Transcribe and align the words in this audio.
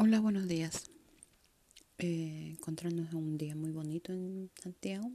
Hola, 0.00 0.20
buenos 0.20 0.46
días. 0.46 0.84
Eh, 1.98 2.50
encontrándonos 2.52 3.12
un 3.14 3.36
día 3.36 3.56
muy 3.56 3.72
bonito 3.72 4.12
en 4.12 4.48
Santiago. 4.54 5.10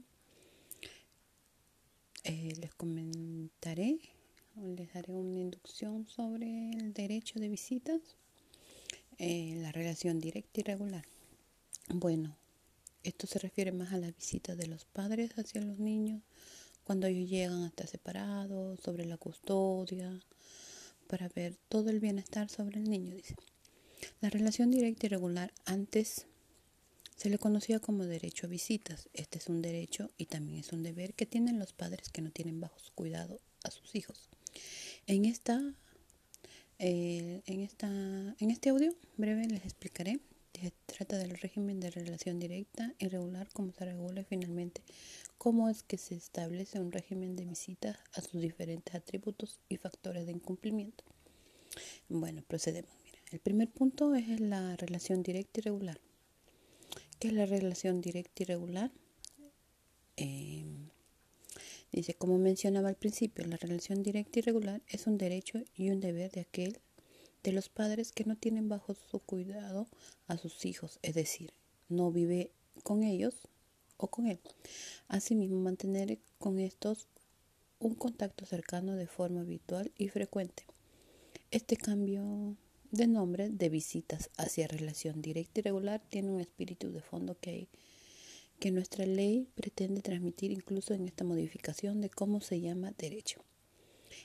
Eh, 2.25 2.51
les 2.59 2.73
comentaré 2.75 3.97
les 4.57 4.93
daré 4.93 5.13
una 5.13 5.39
inducción 5.39 6.05
sobre 6.09 6.71
el 6.71 6.93
derecho 6.93 7.39
de 7.39 7.47
visitas, 7.47 8.01
eh, 9.19 9.57
la 9.61 9.71
relación 9.71 10.19
directa 10.19 10.59
y 10.59 10.63
regular. 10.63 11.05
Bueno, 11.87 12.35
esto 13.03 13.25
se 13.25 13.39
refiere 13.39 13.71
más 13.71 13.93
a 13.93 13.97
la 13.97 14.11
visita 14.11 14.53
de 14.57 14.67
los 14.67 14.83
padres 14.83 15.31
hacia 15.39 15.61
los 15.61 15.79
niños 15.79 16.21
cuando 16.83 17.07
ellos 17.07 17.29
llegan 17.29 17.63
hasta 17.63 17.87
separados, 17.87 18.81
sobre 18.81 19.05
la 19.05 19.15
custodia, 19.15 20.19
para 21.07 21.29
ver 21.29 21.55
todo 21.69 21.89
el 21.89 22.01
bienestar 22.01 22.49
sobre 22.49 22.81
el 22.81 22.89
niño, 22.89 23.15
dice. 23.15 23.37
La 24.21 24.29
relación 24.29 24.71
directa 24.71 25.05
y 25.05 25.09
regular 25.09 25.53
antes 25.65 26.25
se 27.15 27.29
le 27.29 27.37
conocía 27.37 27.79
como 27.79 28.05
derecho 28.05 28.47
a 28.47 28.49
visitas. 28.49 29.09
Este 29.13 29.37
es 29.37 29.47
un 29.47 29.61
derecho 29.61 30.09
y 30.17 30.25
también 30.25 30.59
es 30.59 30.73
un 30.73 30.83
deber 30.83 31.13
que 31.13 31.25
tienen 31.25 31.59
los 31.59 31.73
padres 31.73 32.09
que 32.09 32.21
no 32.21 32.31
tienen 32.31 32.59
bajo 32.59 32.79
su 32.79 32.91
cuidado 32.93 33.39
a 33.63 33.71
sus 33.71 33.95
hijos. 33.95 34.29
En 35.07 35.25
esta, 35.25 35.61
eh, 36.79 37.41
en 37.45 37.59
esta, 37.61 37.87
en 37.87 38.51
este 38.51 38.69
audio 38.69 38.93
breve 39.17 39.47
les 39.47 39.63
explicaré. 39.63 40.19
Se 40.59 40.71
trata 40.85 41.17
del 41.17 41.37
régimen 41.37 41.79
de 41.79 41.91
relación 41.91 42.39
directa 42.39 42.93
y 42.97 43.07
regular, 43.07 43.49
cómo 43.51 43.73
se 43.73 43.85
regula 43.85 44.23
finalmente 44.23 44.81
cómo 45.43 45.67
es 45.67 45.83
que 45.83 45.97
se 45.97 46.15
establece 46.15 46.79
un 46.79 46.93
régimen 46.93 47.35
de 47.35 47.43
visitas 47.43 47.97
a 48.13 48.21
sus 48.21 48.39
diferentes 48.39 48.95
atributos 48.95 49.59
y 49.67 49.75
factores 49.75 50.25
de 50.25 50.31
incumplimiento. 50.31 51.03
Bueno, 52.07 52.41
procedemos. 52.47 53.02
El 53.33 53.39
primer 53.39 53.67
punto 53.67 54.13
es 54.13 54.39
la 54.39 54.75
relación 54.75 55.23
directa 55.23 55.59
y 55.59 55.63
regular. 55.63 55.99
¿Qué 57.17 57.29
es 57.29 57.33
la 57.33 57.47
relación 57.47 57.99
directa 57.99 58.43
y 58.43 58.45
regular? 58.45 58.91
Em, 60.17 60.89
dice, 61.91 62.13
como 62.13 62.37
mencionaba 62.37 62.89
al 62.89 62.95
principio, 62.95 63.43
la 63.47 63.57
relación 63.57 64.03
directa 64.03 64.37
y 64.37 64.43
regular 64.43 64.83
es 64.87 65.07
un 65.07 65.17
derecho 65.17 65.63
y 65.75 65.89
un 65.89 65.99
deber 65.99 66.29
de 66.29 66.41
aquel 66.41 66.77
de 67.41 67.53
los 67.53 67.69
padres 67.69 68.11
que 68.11 68.23
no 68.23 68.35
tienen 68.35 68.69
bajo 68.69 68.93
su 68.93 69.17
cuidado 69.17 69.87
a 70.27 70.37
sus 70.37 70.63
hijos, 70.63 70.99
es 71.01 71.15
decir, 71.15 71.53
no 71.89 72.11
vive 72.11 72.51
con 72.83 73.01
ellos 73.01 73.33
o 73.97 74.09
con 74.09 74.27
él. 74.27 74.39
Asimismo, 75.07 75.59
mantener 75.59 76.19
con 76.37 76.59
estos 76.59 77.07
un 77.79 77.95
contacto 77.95 78.45
cercano 78.45 78.95
de 78.95 79.07
forma 79.07 79.41
habitual 79.41 79.91
y 79.97 80.09
frecuente. 80.09 80.67
Este 81.49 81.77
cambio 81.77 82.57
de 82.93 83.07
nombre 83.07 83.49
de 83.49 83.69
visitas 83.69 84.29
hacia 84.37 84.67
relación 84.67 85.23
directa 85.23 85.59
y 85.59 85.63
regular 85.63 85.99
tiene 86.09 86.29
un 86.29 86.39
espíritu 86.39 86.91
de 86.91 87.01
fondo 87.01 87.35
que, 87.39 87.67
que 88.59 88.69
nuestra 88.69 89.07
ley 89.07 89.47
pretende 89.55 90.03
transmitir 90.03 90.51
incluso 90.51 90.93
en 90.93 91.07
esta 91.07 91.23
modificación 91.23 92.01
de 92.01 92.11
cómo 92.11 92.39
se 92.39 92.61
llama 92.61 92.93
derecho. 92.95 93.41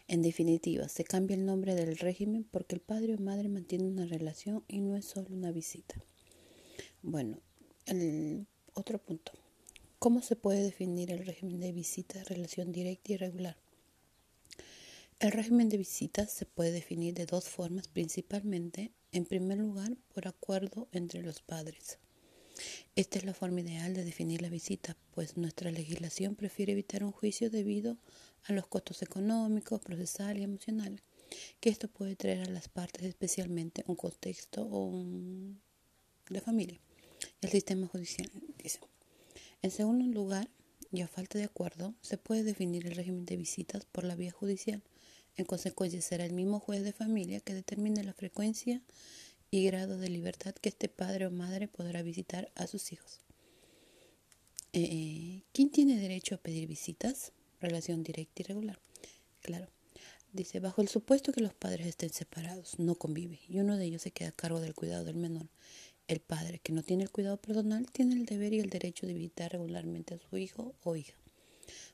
En 0.06 0.20
definitiva, 0.20 0.86
se 0.90 1.04
cambia 1.04 1.34
el 1.34 1.46
nombre 1.46 1.74
del 1.74 1.96
régimen 1.96 2.44
porque 2.44 2.74
el 2.74 2.82
padre 2.82 3.14
o 3.14 3.18
madre 3.18 3.48
mantiene 3.48 3.88
una 3.88 4.04
relación 4.04 4.62
y 4.68 4.80
no 4.80 4.96
es 4.96 5.06
solo 5.06 5.28
una 5.30 5.50
visita. 5.50 5.94
Bueno, 7.00 7.40
el 7.86 8.46
otro 8.74 8.98
punto. 8.98 9.32
¿Cómo 9.98 10.20
se 10.20 10.36
puede 10.36 10.62
definir 10.62 11.10
el 11.10 11.24
régimen 11.24 11.58
de 11.58 11.72
visita, 11.72 12.22
relación 12.24 12.70
directa 12.70 13.12
y 13.12 13.16
regular? 13.16 13.56
El 15.20 15.32
régimen 15.32 15.68
de 15.68 15.76
visitas 15.76 16.30
se 16.30 16.46
puede 16.46 16.70
definir 16.70 17.12
de 17.12 17.26
dos 17.26 17.48
formas 17.48 17.88
principalmente, 17.88 18.92
en 19.10 19.24
primer 19.24 19.58
lugar, 19.58 19.96
por 20.14 20.28
acuerdo 20.28 20.86
entre 20.92 21.22
los 21.22 21.42
padres. 21.42 21.98
Esta 22.94 23.18
es 23.18 23.24
la 23.24 23.34
forma 23.34 23.62
ideal 23.62 23.94
de 23.94 24.04
definir 24.04 24.42
la 24.42 24.48
visita, 24.48 24.96
pues 25.10 25.36
nuestra 25.36 25.72
legislación 25.72 26.36
prefiere 26.36 26.70
evitar 26.70 27.02
un 27.02 27.10
juicio 27.10 27.50
debido 27.50 27.98
a 28.44 28.52
los 28.52 28.68
costos 28.68 29.02
económicos, 29.02 29.80
procesales 29.80 30.40
y 30.40 30.44
emocionales, 30.44 31.02
que 31.58 31.70
esto 31.70 31.88
puede 31.88 32.14
traer 32.14 32.42
a 32.42 32.52
las 32.52 32.68
partes, 32.68 33.02
especialmente 33.02 33.82
un 33.88 33.96
contexto 33.96 34.62
o 34.62 34.84
un... 34.84 35.60
de 36.30 36.40
familia. 36.40 36.78
El 37.40 37.50
sistema 37.50 37.88
judicial 37.88 38.30
dice. 38.62 38.78
En 39.62 39.72
segundo 39.72 40.04
lugar, 40.04 40.48
y 40.92 41.00
a 41.00 41.08
falta 41.08 41.38
de 41.38 41.44
acuerdo, 41.44 41.96
se 42.02 42.18
puede 42.18 42.44
definir 42.44 42.86
el 42.86 42.94
régimen 42.94 43.26
de 43.26 43.36
visitas 43.36 43.84
por 43.84 44.04
la 44.04 44.14
vía 44.14 44.30
judicial, 44.30 44.80
en 45.38 45.44
consecuencia, 45.44 46.02
será 46.02 46.24
el 46.24 46.32
mismo 46.32 46.58
juez 46.58 46.82
de 46.82 46.92
familia 46.92 47.40
que 47.40 47.54
determine 47.54 48.02
la 48.02 48.12
frecuencia 48.12 48.82
y 49.50 49.64
grado 49.64 49.96
de 49.96 50.10
libertad 50.10 50.54
que 50.54 50.68
este 50.68 50.88
padre 50.88 51.26
o 51.26 51.30
madre 51.30 51.68
podrá 51.68 52.02
visitar 52.02 52.50
a 52.56 52.66
sus 52.66 52.92
hijos. 52.92 53.20
Eh, 54.72 55.42
¿Quién 55.52 55.70
tiene 55.70 55.98
derecho 55.98 56.34
a 56.34 56.38
pedir 56.38 56.66
visitas? 56.66 57.32
Relación 57.60 58.02
directa 58.02 58.42
y 58.42 58.44
regular. 58.46 58.80
Claro. 59.40 59.68
Dice, 60.32 60.60
bajo 60.60 60.82
el 60.82 60.88
supuesto 60.88 61.32
que 61.32 61.40
los 61.40 61.54
padres 61.54 61.86
estén 61.86 62.10
separados, 62.10 62.78
no 62.78 62.96
convive, 62.96 63.40
y 63.48 63.60
uno 63.60 63.78
de 63.78 63.86
ellos 63.86 64.02
se 64.02 64.10
queda 64.10 64.28
a 64.28 64.32
cargo 64.32 64.60
del 64.60 64.74
cuidado 64.74 65.04
del 65.04 65.16
menor. 65.16 65.46
El 66.08 66.20
padre 66.20 66.58
que 66.58 66.72
no 66.72 66.82
tiene 66.82 67.04
el 67.04 67.10
cuidado 67.10 67.36
personal 67.36 67.90
tiene 67.92 68.16
el 68.16 68.26
deber 68.26 68.52
y 68.52 68.60
el 68.60 68.70
derecho 68.70 69.06
de 69.06 69.14
visitar 69.14 69.52
regularmente 69.52 70.14
a 70.14 70.18
su 70.18 70.36
hijo 70.36 70.74
o 70.82 70.96
hija. 70.96 71.14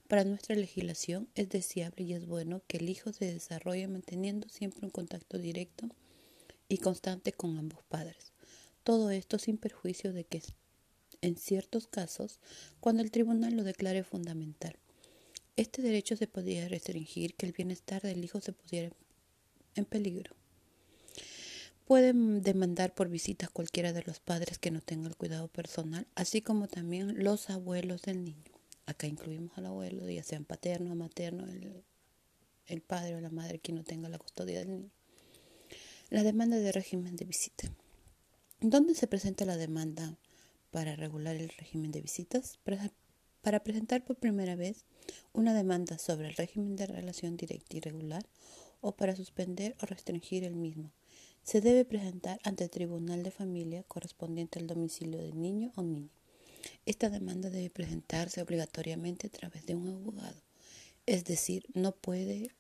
Para 0.09 0.25
nuestra 0.25 0.55
legislación 0.57 1.29
es 1.35 1.49
deseable 1.49 2.05
y 2.05 2.13
es 2.13 2.27
bueno 2.27 2.63
que 2.67 2.77
el 2.79 2.89
hijo 2.89 3.13
se 3.13 3.33
desarrolle 3.33 3.89
manteniendo 3.89 4.49
siempre 4.49 4.85
un 4.85 4.91
contacto 4.91 5.39
directo 5.39 5.89
y 6.69 6.79
constante 6.79 7.33
con 7.33 7.57
ambos 7.59 7.83
padres. 7.85 8.33
Todo 8.83 9.11
esto 9.11 9.39
sin 9.39 9.57
perjuicio 9.59 10.13
de 10.13 10.25
que 10.25 10.43
en 11.23 11.37
ciertos 11.37 11.87
casos, 11.87 12.39
cuando 12.81 13.03
el 13.03 13.11
tribunal 13.11 13.55
lo 13.57 13.65
declare 13.65 14.05
fundamental, 14.05 14.77
este 15.57 15.83
derecho 15.83 16.17
se 16.17 16.27
podría 16.27 16.69
restringir 16.69 17.35
que 17.35 17.47
el 17.47 17.53
bienestar 17.53 18.03
del 18.03 18.25
hijo 18.25 18.41
se 18.41 18.53
pusiera 18.53 18.91
en 19.75 19.85
peligro. 19.85 20.35
Pueden 21.87 22.43
demandar 22.43 22.95
por 22.95 23.09
visitas 23.09 23.51
cualquiera 23.51 23.93
de 23.93 24.03
los 24.03 24.19
padres 24.19 24.59
que 24.59 24.71
no 24.71 24.81
tenga 24.81 25.09
el 25.09 25.17
cuidado 25.17 25.49
personal, 25.49 26.07
así 26.15 26.43
como 26.43 26.67
también 26.67 27.23
los 27.23 27.51
abuelos 27.51 28.03
del 28.03 28.25
niño. 28.25 28.54
Acá 28.87 29.07
incluimos 29.07 29.57
al 29.57 29.67
abuelo, 29.67 30.09
ya 30.11 30.23
sean 30.23 30.45
paterno 30.45 30.95
materno, 30.95 31.47
el, 32.67 32.83
padre 32.83 33.17
o 33.17 33.21
la 33.21 33.31
madre 33.31 33.59
quien 33.59 33.77
no 33.77 33.85
tenga 33.85 34.09
la 34.09 34.19
custodia 34.19 34.59
del 34.59 34.69
niño. 34.69 34.91
La 36.11 36.23
demanda 36.23 36.59
de 36.59 36.71
régimen 36.71 37.17
de 37.17 37.25
visita. 37.25 37.73
¿Dónde 38.61 38.95
se 38.95 39.07
presenta 39.07 39.45
la 39.45 39.57
demanda 39.57 40.19
para 40.71 40.97
regular 40.97 41.37
el 41.37 41.49
régimen 41.49 41.93
de 41.93 42.03
visitas? 42.03 42.59
Para 43.41 43.63
presentar 43.65 44.05
por 44.05 44.17
primera 44.17 44.55
vez 44.55 44.85
una 45.33 45.55
demanda 45.55 45.99
sobre 45.99 46.29
el 46.29 46.35
régimen 46.35 46.77
de 46.77 46.87
relación 46.87 47.37
directa 47.37 47.77
y 47.77 47.81
regular 47.81 48.27
o 48.81 48.97
para 48.97 49.17
suspender 49.17 49.77
o 49.83 49.87
restringir 49.87 50.45
el 50.45 50.57
mismo, 50.57 50.93
se 51.43 51.61
debe 51.61 51.85
presentar 51.85 52.39
ante 52.43 52.65
el 52.65 52.71
Tribunal 52.71 53.23
de 53.23 53.31
Familia 53.31 53.83
correspondiente 53.83 54.59
al 54.59 54.67
domicilio 54.67 55.19
del 55.19 55.41
niño 55.41 55.73
o 55.75 55.83
niña. 55.83 56.04
Esta 56.87 57.09
demanda 57.09 57.51
debe 57.51 57.71
presentarse 57.71 58.43
obligatoriamente 58.43 59.27
a 59.27 59.31
través 59.31 59.65
de 59.65 59.75
un 59.75 59.89
abogado, 59.89 60.41
es 61.07 61.25
decir, 61.25 61.65
no 61.75 61.93
puede 61.93 62.51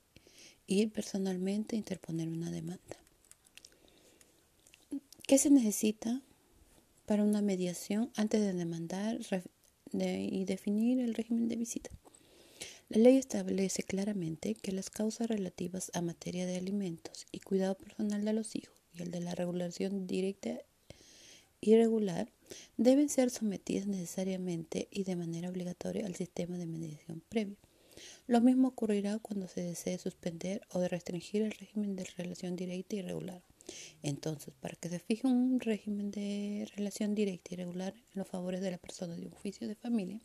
ir 0.66 0.92
personalmente 0.92 1.76
a 1.76 1.78
interponer 1.78 2.28
una 2.28 2.50
demanda. 2.50 2.96
¿Qué 5.26 5.38
se 5.38 5.50
necesita 5.50 6.22
para 7.06 7.22
una 7.22 7.42
mediación 7.42 8.10
antes 8.14 8.40
de 8.40 8.52
demandar 8.52 9.18
y 9.92 10.44
definir 10.44 11.00
el 11.00 11.14
régimen 11.14 11.48
de 11.48 11.56
visita? 11.56 11.90
La 12.88 12.98
ley 12.98 13.16
establece 13.16 13.82
claramente 13.82 14.54
que 14.54 14.72
las 14.72 14.90
causas 14.90 15.28
relativas 15.28 15.90
a 15.94 16.02
materia 16.02 16.46
de 16.46 16.56
alimentos 16.56 17.26
y 17.32 17.40
cuidado 17.40 17.76
personal 17.76 18.24
de 18.24 18.32
los 18.34 18.54
hijos 18.56 18.76
y 18.92 19.02
el 19.02 19.10
de 19.10 19.20
la 19.20 19.34
regulación 19.34 20.06
directa 20.06 20.60
irregular 21.60 22.30
deben 22.76 23.08
ser 23.08 23.30
sometidas 23.30 23.86
necesariamente 23.86 24.88
y 24.90 25.04
de 25.04 25.16
manera 25.16 25.48
obligatoria 25.48 26.06
al 26.06 26.14
sistema 26.14 26.58
de 26.58 26.66
mediación 26.66 27.22
previo. 27.28 27.56
Lo 28.26 28.40
mismo 28.40 28.68
ocurrirá 28.68 29.18
cuando 29.18 29.48
se 29.48 29.62
desee 29.62 29.98
suspender 29.98 30.62
o 30.70 30.86
restringir 30.86 31.42
el 31.42 31.52
régimen 31.52 31.96
de 31.96 32.04
relación 32.16 32.56
directa 32.56 32.96
y 32.96 33.02
regular. 33.02 33.42
Entonces, 34.02 34.52
para 34.60 34.76
que 34.76 34.88
se 34.88 34.98
fije 34.98 35.26
un 35.26 35.60
régimen 35.60 36.10
de 36.10 36.68
relación 36.76 37.14
directa 37.14 37.54
y 37.54 37.56
regular 37.56 37.94
en 37.94 38.18
los 38.18 38.28
favores 38.28 38.60
de 38.60 38.70
la 38.70 38.78
persona 38.78 39.16
de 39.16 39.26
un 39.26 39.32
juicio 39.32 39.68
de 39.68 39.74
familia, 39.74 40.20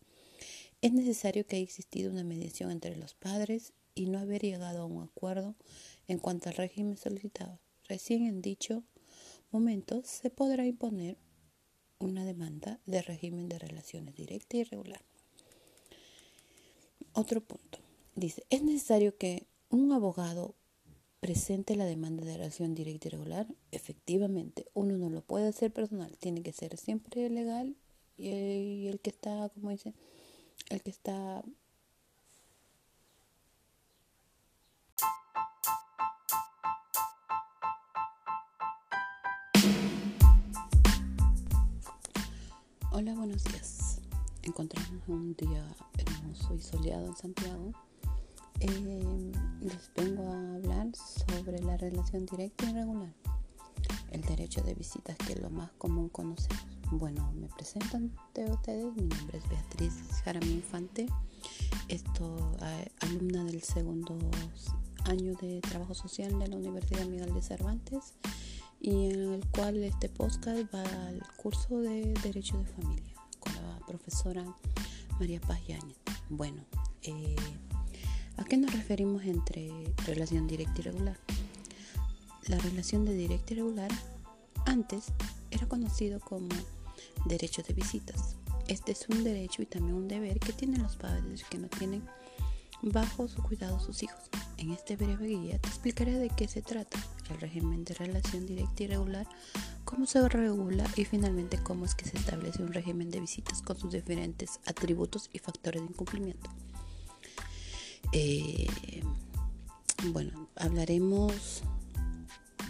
es 0.81 0.94
necesario 0.94 1.45
que 1.45 1.57
haya 1.57 1.63
existido 1.63 2.12
una 2.12 2.24
mediación 2.24 2.71
entre 2.71 2.95
los 2.95 3.13
padres 3.13 3.74
y 3.95 4.07
no 4.07 4.19
haber 4.19 4.42
llegado 4.42 4.81
a 4.81 4.86
un 4.86 5.04
acuerdo 5.04 5.56
en 6.07 6.19
cuanto 6.19 6.50
al 6.50 6.56
régimen 6.56 6.98
solicitado. 6.98 7.60
Recién 7.88 8.25
en 8.25 8.42
dicho 8.42 8.83
momento 9.51 10.01
se 10.06 10.30
podrá 10.30 10.66
imponer 10.66 11.18
una 11.99 12.25
demanda 12.25 12.79
de 12.85 13.01
régimen 13.01 13.49
de 13.49 13.59
relaciones 13.59 14.15
directa 14.15 14.57
y 14.57 14.63
regular. 14.63 15.01
Otro 17.13 17.41
punto. 17.41 17.79
Dice, 18.15 18.45
es 18.49 18.63
necesario 18.63 19.17
que 19.17 19.45
un 19.69 19.91
abogado 19.91 20.55
presente 21.19 21.75
la 21.75 21.85
demanda 21.85 22.23
de 22.25 22.37
relación 22.37 22.75
directa 22.75 23.07
y 23.07 23.11
regular, 23.11 23.47
efectivamente, 23.71 24.65
uno 24.73 24.97
no 24.97 25.09
lo 25.09 25.21
puede 25.21 25.47
hacer 25.47 25.71
personal, 25.71 26.17
tiene 26.17 26.41
que 26.41 26.53
ser 26.53 26.77
siempre 26.77 27.29
legal 27.29 27.75
y 28.17 28.87
el 28.87 28.99
que 29.01 29.09
está, 29.09 29.49
como 29.49 29.69
dice, 29.69 29.93
el 30.69 30.81
que 30.81 30.91
está 30.91 31.43
Hola, 42.99 43.13
buenos 43.13 43.45
días. 43.45 44.01
Encontramos 44.43 45.01
un 45.07 45.33
día 45.35 45.65
hermoso 45.97 46.53
y 46.53 46.59
soleado 46.59 47.05
en 47.05 47.15
Santiago. 47.15 47.71
Eh, 48.59 49.31
les 49.61 49.89
vengo 49.95 50.29
a 50.29 50.55
hablar 50.55 50.87
sobre 50.93 51.61
la 51.61 51.77
relación 51.77 52.25
directa 52.25 52.69
y 52.69 52.73
regular. 52.73 53.13
El 54.11 54.19
derecho 54.23 54.61
de 54.63 54.73
visitas, 54.73 55.15
que 55.15 55.31
es 55.31 55.39
lo 55.39 55.49
más 55.49 55.71
común 55.77 56.09
conocemos. 56.09 56.61
Bueno, 56.91 57.31
me 57.39 57.47
presento 57.47 57.95
ante 57.95 58.51
ustedes. 58.51 58.93
Mi 58.97 59.03
nombre 59.03 59.37
es 59.37 59.47
Beatriz 59.47 59.93
Jaramí 60.25 60.51
Infante. 60.51 61.07
Esto, 61.87 62.51
alumna 62.99 63.45
del 63.45 63.63
segundo 63.63 64.19
año 65.05 65.35
de 65.35 65.61
trabajo 65.61 65.93
social 65.93 66.37
de 66.37 66.49
la 66.49 66.57
Universidad 66.57 67.05
Miguel 67.05 67.33
de 67.33 67.41
Cervantes 67.41 68.15
y 68.79 69.11
en 69.11 69.33
el 69.33 69.45
cual 69.47 69.83
este 69.83 70.09
podcast 70.09 70.73
va 70.73 70.83
al 71.07 71.21
curso 71.35 71.79
de 71.81 72.13
Derecho 72.23 72.57
de 72.57 72.65
Familia 72.65 73.13
con 73.39 73.53
la 73.53 73.79
profesora 73.85 74.45
María 75.19 75.41
Paz 75.41 75.59
Yáñez. 75.67 75.97
Bueno, 76.29 76.63
eh, 77.03 77.35
¿a 78.37 78.45
qué 78.45 78.57
nos 78.57 78.73
referimos 78.73 79.23
entre 79.23 79.69
relación 80.05 80.47
directa 80.47 80.79
y 80.79 80.83
regular? 80.83 81.17
La 82.47 82.57
relación 82.59 83.05
de 83.05 83.13
directa 83.13 83.53
y 83.53 83.57
regular 83.57 83.91
antes 84.65 85.05
era 85.51 85.67
conocido 85.67 86.19
como 86.19 86.49
derecho 87.25 87.61
de 87.63 87.73
visitas. 87.73 88.35
Este 88.67 88.91
es 88.91 89.07
un 89.09 89.23
derecho 89.23 89.61
y 89.61 89.65
también 89.65 89.95
un 89.95 90.07
deber 90.07 90.39
que 90.39 90.53
tienen 90.53 90.83
los 90.83 90.95
padres 90.95 91.43
que 91.49 91.57
no 91.57 91.67
tienen 91.67 92.03
bajo 92.81 93.27
su 93.27 93.41
cuidado 93.41 93.79
sus 93.79 94.03
hijos. 94.03 94.29
En 94.57 94.71
este 94.71 94.95
breve 94.95 95.27
guía 95.27 95.59
te 95.59 95.69
explicaré 95.69 96.13
de 96.13 96.29
qué 96.29 96.47
se 96.47 96.61
trata 96.61 96.99
el 97.29 97.39
régimen 97.39 97.83
de 97.85 97.93
relación 97.93 98.45
directa 98.45 98.83
y 98.83 98.87
regular, 98.87 99.27
cómo 99.85 100.05
se 100.05 100.27
regula 100.27 100.85
y 100.95 101.05
finalmente 101.05 101.61
cómo 101.61 101.85
es 101.85 101.95
que 101.95 102.05
se 102.05 102.17
establece 102.17 102.61
un 102.63 102.73
régimen 102.73 103.09
de 103.09 103.19
visitas 103.19 103.61
con 103.61 103.77
sus 103.77 103.93
diferentes 103.93 104.59
atributos 104.65 105.29
y 105.31 105.39
factores 105.39 105.81
de 105.81 105.87
incumplimiento. 105.89 106.49
Eh, 108.11 108.67
bueno, 110.07 110.47
hablaremos 110.55 111.63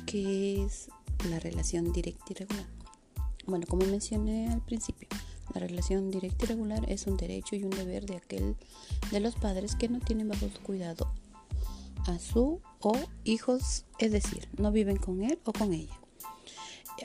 qué 0.05 0.63
es 0.63 0.89
la 1.29 1.39
relación 1.39 1.91
directa 1.91 2.25
y 2.29 2.33
regular. 2.33 2.67
Bueno, 3.45 3.65
como 3.67 3.85
mencioné 3.85 4.51
al 4.51 4.61
principio, 4.61 5.07
la 5.53 5.61
relación 5.61 6.11
directa 6.11 6.45
y 6.45 6.47
regular 6.47 6.89
es 6.89 7.07
un 7.07 7.17
derecho 7.17 7.55
y 7.55 7.63
un 7.63 7.71
deber 7.71 8.05
de 8.05 8.17
aquel 8.17 8.55
de 9.11 9.19
los 9.19 9.35
padres 9.35 9.75
que 9.75 9.89
no 9.89 9.99
tienen 9.99 10.29
bajo 10.29 10.47
su 10.49 10.61
cuidado 10.61 11.11
a 12.05 12.19
su 12.19 12.61
o 12.79 12.97
hijos, 13.23 13.85
es 13.99 14.11
decir, 14.11 14.47
no 14.57 14.71
viven 14.71 14.97
con 14.97 15.21
él 15.21 15.39
o 15.45 15.53
con 15.53 15.73
ella. 15.73 15.99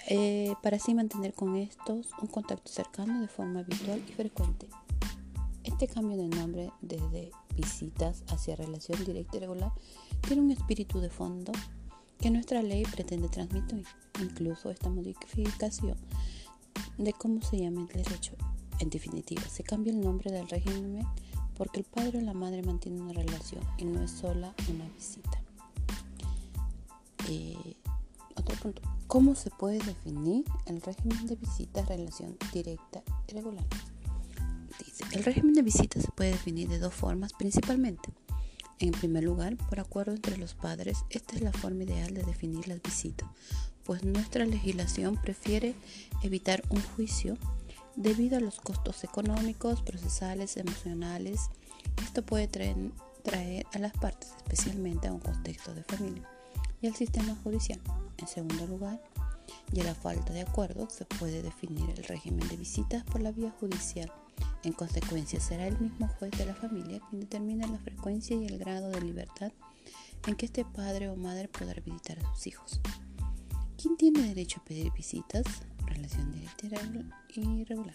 Eh, 0.09 0.55
para 0.63 0.77
así 0.77 0.95
mantener 0.95 1.35
con 1.35 1.57
estos 1.57 2.11
un 2.21 2.29
contacto 2.29 2.71
cercano 2.71 3.21
de 3.21 3.29
forma 3.29 3.61
habitual 3.61 4.03
y 4.09 4.13
frecuente. 4.13 4.69
Este 5.63 5.89
cambio 5.89 6.17
de 6.17 6.29
nombre 6.29 6.71
desde 6.81 7.31
visitas 7.57 8.23
hacia 8.29 8.57
relación 8.57 9.05
directa 9.05 9.37
y 9.37 9.41
regular 9.41 9.73
tiene 10.27 10.43
un 10.43 10.51
espíritu 10.51 11.01
de 11.01 11.11
fondo 11.11 11.53
que 12.19 12.31
nuestra 12.31 12.63
ley 12.63 12.85
pretende 12.85 13.29
transmitir. 13.29 13.85
Incluso 14.21 14.71
esta 14.71 14.89
modificación 14.89 15.97
de 16.99 17.13
cómo 17.13 17.43
se 17.43 17.59
llama 17.59 17.83
el 17.83 18.03
derecho. 18.03 18.35
En 18.81 18.91
definitiva, 18.91 19.43
se 19.43 19.63
cambia 19.63 19.93
el 19.93 20.01
nombre 20.01 20.31
del 20.31 20.49
régimen 20.49 21.07
porque 21.57 21.81
el 21.81 21.85
padre 21.85 22.19
o 22.19 22.21
la 22.21 22.35
madre 22.35 22.63
mantiene 22.63 23.01
una 23.01 23.13
relación 23.13 23.63
y 23.79 23.85
no 23.85 24.03
es 24.03 24.11
sola 24.11 24.55
una 24.69 24.89
visita. 24.89 25.41
Eh, 27.29 27.77
otro 28.37 28.57
punto, 28.57 28.83
¿cómo 29.07 29.35
se 29.35 29.51
puede 29.51 29.79
definir 29.79 30.45
el 30.67 30.81
régimen 30.83 31.27
de 31.27 31.37
visitas 31.37 31.89
relación 31.89 32.37
directa 32.53 33.03
y 33.29 33.35
regular? 33.35 33.65
El 35.13 35.25
régimen 35.25 35.55
de 35.55 35.63
visitas 35.63 36.03
se 36.03 36.11
puede 36.11 36.33
definir 36.33 36.69
de 36.69 36.79
dos 36.79 36.93
formas 36.93 37.33
principalmente. 37.33 38.11
En 38.81 38.91
primer 38.91 39.23
lugar, 39.23 39.57
por 39.57 39.79
acuerdo 39.79 40.13
entre 40.13 40.37
los 40.37 40.55
padres, 40.55 41.05
esta 41.11 41.37
es 41.37 41.43
la 41.43 41.53
forma 41.53 41.85
ideal 41.85 42.13
de 42.13 42.25
definir 42.25 42.67
las 42.67 42.83
visitas, 42.83 43.29
pues 43.85 44.05
nuestra 44.05 44.45
legislación 44.45 45.17
prefiere 45.17 45.75
evitar 46.23 46.63
un 46.71 46.81
juicio 46.81 47.37
debido 47.97 48.39
a 48.39 48.41
los 48.41 48.61
costos 48.61 49.05
económicos, 49.05 49.83
procesales, 49.83 50.57
emocionales 50.57 51.51
esto 52.03 52.23
puede 52.25 52.49
traer, 52.49 52.77
a 53.73 53.79
las 53.79 53.93
partes, 53.93 54.35
especialmente 54.37 55.09
a 55.09 55.13
un 55.13 55.21
contexto 55.21 55.75
de 55.75 55.83
familia 55.85 56.29
y 56.83 56.87
al 56.87 56.95
sistema 56.95 57.35
judicial. 57.43 57.81
En 58.19 58.29
segundo 58.29 58.67
lugar, 58.67 59.03
y 59.73 59.81
a 59.81 59.85
la 59.85 59.95
falta 59.95 60.33
de 60.33 60.43
acuerdo, 60.43 60.89
se 60.91 61.05
puede 61.05 61.43
definir 61.43 61.89
el 61.91 62.05
régimen 62.05 62.47
de 62.49 62.57
visitas 62.57 63.03
por 63.05 63.23
la 63.23 63.33
vía 63.33 63.51
judicial. 63.59 64.13
En 64.63 64.73
consecuencia, 64.73 65.41
será 65.41 65.67
el 65.67 65.79
mismo 65.79 66.09
juez 66.19 66.33
de 66.33 66.47
la 66.47 66.55
familia 66.55 67.01
quien 67.09 67.21
determina 67.23 67.67
la 67.67 67.79
frecuencia 67.79 68.37
y 68.37 68.47
el 68.47 68.59
grado 68.59 68.91
de 68.91 69.01
libertad 69.01 69.53
en 70.27 70.37
que 70.37 70.47
este 70.47 70.65
padre 70.65 71.09
o 71.09 71.17
madre 71.17 71.49
podrá 71.49 71.81
visitar 71.81 72.19
a 72.19 72.35
sus 72.35 72.47
hijos. 72.47 72.81
¿Quién 73.81 73.97
tiene 73.97 74.23
derecho 74.23 74.61
a 74.61 74.65
pedir 74.65 74.93
visitas? 74.93 75.45
relación 75.87 76.33
directa 76.33 76.67
y 77.35 77.65
regular. 77.65 77.95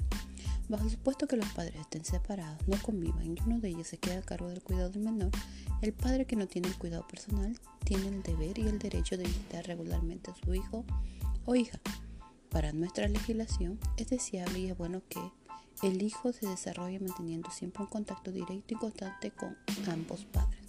Bajo 0.67 0.83
el 0.83 0.91
supuesto 0.91 1.27
que 1.27 1.37
los 1.37 1.49
padres 1.49 1.75
estén 1.75 2.05
separados, 2.05 2.67
no 2.67 2.79
convivan 2.81 3.25
y 3.25 3.41
uno 3.45 3.59
de 3.59 3.69
ellos 3.69 3.87
se 3.87 3.97
queda 3.97 4.19
a 4.19 4.21
cargo 4.21 4.49
del 4.49 4.61
cuidado 4.61 4.89
del 4.89 5.03
menor, 5.03 5.31
el 5.81 5.93
padre 5.93 6.25
que 6.25 6.35
no 6.35 6.47
tiene 6.47 6.67
el 6.67 6.77
cuidado 6.77 7.07
personal 7.07 7.57
tiene 7.83 8.07
el 8.07 8.21
deber 8.21 8.59
y 8.59 8.67
el 8.67 8.79
derecho 8.79 9.17
de 9.17 9.23
visitar 9.23 9.65
regularmente 9.65 10.31
a 10.31 10.35
su 10.35 10.53
hijo 10.53 10.85
o 11.45 11.55
hija. 11.55 11.79
Para 12.49 12.71
nuestra 12.71 13.07
legislación 13.07 13.79
es 13.97 14.09
deseable 14.09 14.59
y 14.59 14.67
es 14.67 14.77
bueno 14.77 15.01
que 15.09 15.19
el 15.81 16.01
hijo 16.01 16.33
se 16.33 16.47
desarrolle 16.47 16.99
manteniendo 16.99 17.49
siempre 17.51 17.83
un 17.83 17.89
contacto 17.89 18.31
directo 18.31 18.73
y 18.73 18.77
constante 18.77 19.31
con 19.31 19.55
ambos 19.89 20.25
padres. 20.25 20.59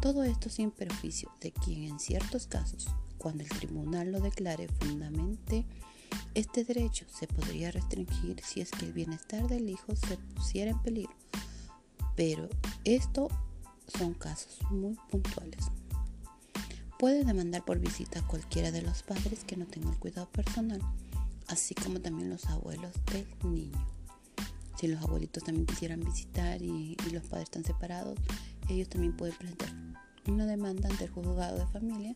Todo 0.00 0.24
esto 0.24 0.48
sin 0.48 0.70
perjuicio 0.70 1.30
de 1.40 1.52
quien 1.52 1.84
en 1.84 2.00
ciertos 2.00 2.46
casos, 2.46 2.88
cuando 3.20 3.44
el 3.44 3.48
tribunal 3.50 4.10
lo 4.10 4.20
declare 4.20 4.66
fundamentalmente 4.80 5.66
este 6.34 6.64
derecho 6.64 7.06
se 7.08 7.26
podría 7.26 7.70
restringir 7.70 8.40
si 8.42 8.60
es 8.60 8.70
que 8.70 8.86
el 8.86 8.92
bienestar 8.92 9.46
del 9.48 9.68
hijo 9.68 9.94
se 9.96 10.16
pusiera 10.16 10.70
en 10.70 10.80
peligro, 10.82 11.14
pero 12.16 12.48
esto 12.84 13.28
son 13.86 14.14
casos 14.14 14.58
muy 14.70 14.96
puntuales. 15.10 15.66
Puede 16.98 17.24
demandar 17.24 17.64
por 17.64 17.78
visita 17.78 18.20
a 18.20 18.26
cualquiera 18.26 18.70
de 18.70 18.82
los 18.82 19.02
padres 19.02 19.44
que 19.44 19.56
no 19.56 19.66
tenga 19.66 19.90
el 19.90 19.98
cuidado 19.98 20.28
personal, 20.30 20.80
así 21.48 21.74
como 21.74 22.00
también 22.00 22.30
los 22.30 22.44
abuelos 22.46 22.92
del 23.12 23.26
niño. 23.50 23.86
Si 24.78 24.86
los 24.86 25.02
abuelitos 25.02 25.42
también 25.42 25.66
quisieran 25.66 26.00
visitar 26.00 26.62
y, 26.62 26.96
y 27.06 27.10
los 27.10 27.24
padres 27.24 27.44
están 27.44 27.64
separados, 27.64 28.18
ellos 28.68 28.88
también 28.88 29.16
pueden 29.16 29.36
presentar 29.36 29.70
una 30.26 30.46
demanda 30.46 30.88
ante 30.88 31.04
el 31.04 31.10
juzgado 31.10 31.58
de 31.58 31.66
familia 31.66 32.14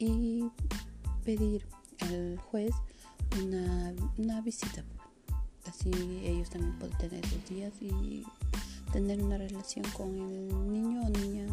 y 0.00 0.50
pedir 1.24 1.64
al 2.00 2.38
juez 2.38 2.72
una, 3.44 4.40
visita. 4.40 4.82
Así 5.66 5.90
ellos 6.24 6.50
también 6.50 6.76
pueden 6.78 6.98
tener 6.98 7.26
sus 7.26 7.44
días 7.48 7.72
y 7.80 8.24
tener 8.92 9.22
una 9.22 9.38
relación 9.38 9.84
con 9.96 10.08
el 10.08 10.72
niño 10.72 11.02
o 11.06 11.10
niña. 11.10 11.46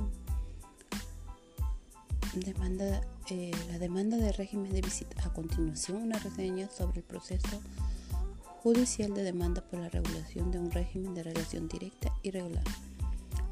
Demanda, 2.33 3.01
eh, 3.29 3.51
la 3.69 3.79
demanda 3.79 4.17
de 4.17 4.31
régimen 4.31 4.71
de 4.71 4.81
visita. 4.81 5.23
A 5.25 5.33
continuación, 5.33 6.03
una 6.03 6.17
reseña 6.19 6.69
sobre 6.69 6.99
el 6.99 7.03
proceso 7.03 7.61
judicial 8.63 9.13
de 9.13 9.23
demanda 9.23 9.61
por 9.61 9.79
la 9.79 9.89
regulación 9.89 10.51
de 10.51 10.59
un 10.59 10.71
régimen 10.71 11.13
de 11.13 11.23
relación 11.23 11.67
directa 11.67 12.13
y 12.23 12.31
regular. 12.31 12.63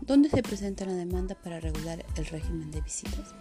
¿Dónde 0.01 0.29
se 0.29 0.43
presenta 0.43 0.85
la 0.85 0.93
demanda 0.93 1.35
para 1.35 1.59
regular 1.59 2.05
el 2.15 2.25
régimen 2.27 2.71
de 2.71 2.81
visitas? 2.81 3.33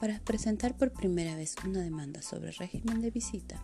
Para 0.00 0.18
presentar 0.20 0.76
por 0.76 0.92
primera 0.92 1.36
vez 1.36 1.54
una 1.64 1.80
demanda 1.80 2.22
sobre 2.22 2.50
régimen 2.52 3.00
de 3.00 3.10
visita, 3.10 3.62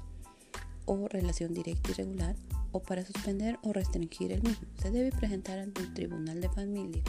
o 0.87 1.09
relación 1.09 1.55
directa 1.55 1.91
y 1.91 1.95
regular 1.95 2.37
o 2.73 2.81
para 2.81 3.05
suspender 3.05 3.59
o 3.63 3.73
restringir 3.73 4.33
el 4.33 4.43
mismo. 4.43 4.67
Se 4.81 4.91
debe 4.91 5.11
presentar 5.11 5.59
ante 5.59 5.83
el 5.83 5.93
tribunal 5.95 6.41
de 6.41 6.49
familia 6.49 7.03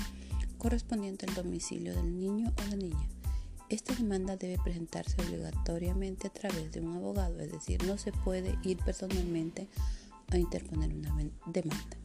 correspondiente 0.57 1.25
al 1.25 1.35
domicilio 1.35 1.93
del 1.93 2.17
niño 2.17 2.53
o 2.57 2.69
la 2.69 2.75
niña. 2.75 3.09
Esta 3.69 3.95
demanda 3.95 4.37
debe 4.37 4.57
presentarse 4.63 5.15
obligatoriamente 5.21 6.27
a 6.27 6.33
través 6.33 6.71
de 6.71 6.79
un 6.79 6.95
abogado, 6.95 7.39
es 7.39 7.51
decir, 7.51 7.83
no 7.85 7.97
se 7.97 8.11
puede 8.11 8.57
ir 8.63 8.77
personalmente 8.77 9.67
a 10.29 10.37
interponer 10.37 10.93
una 10.93 11.13
demanda. 11.47 11.97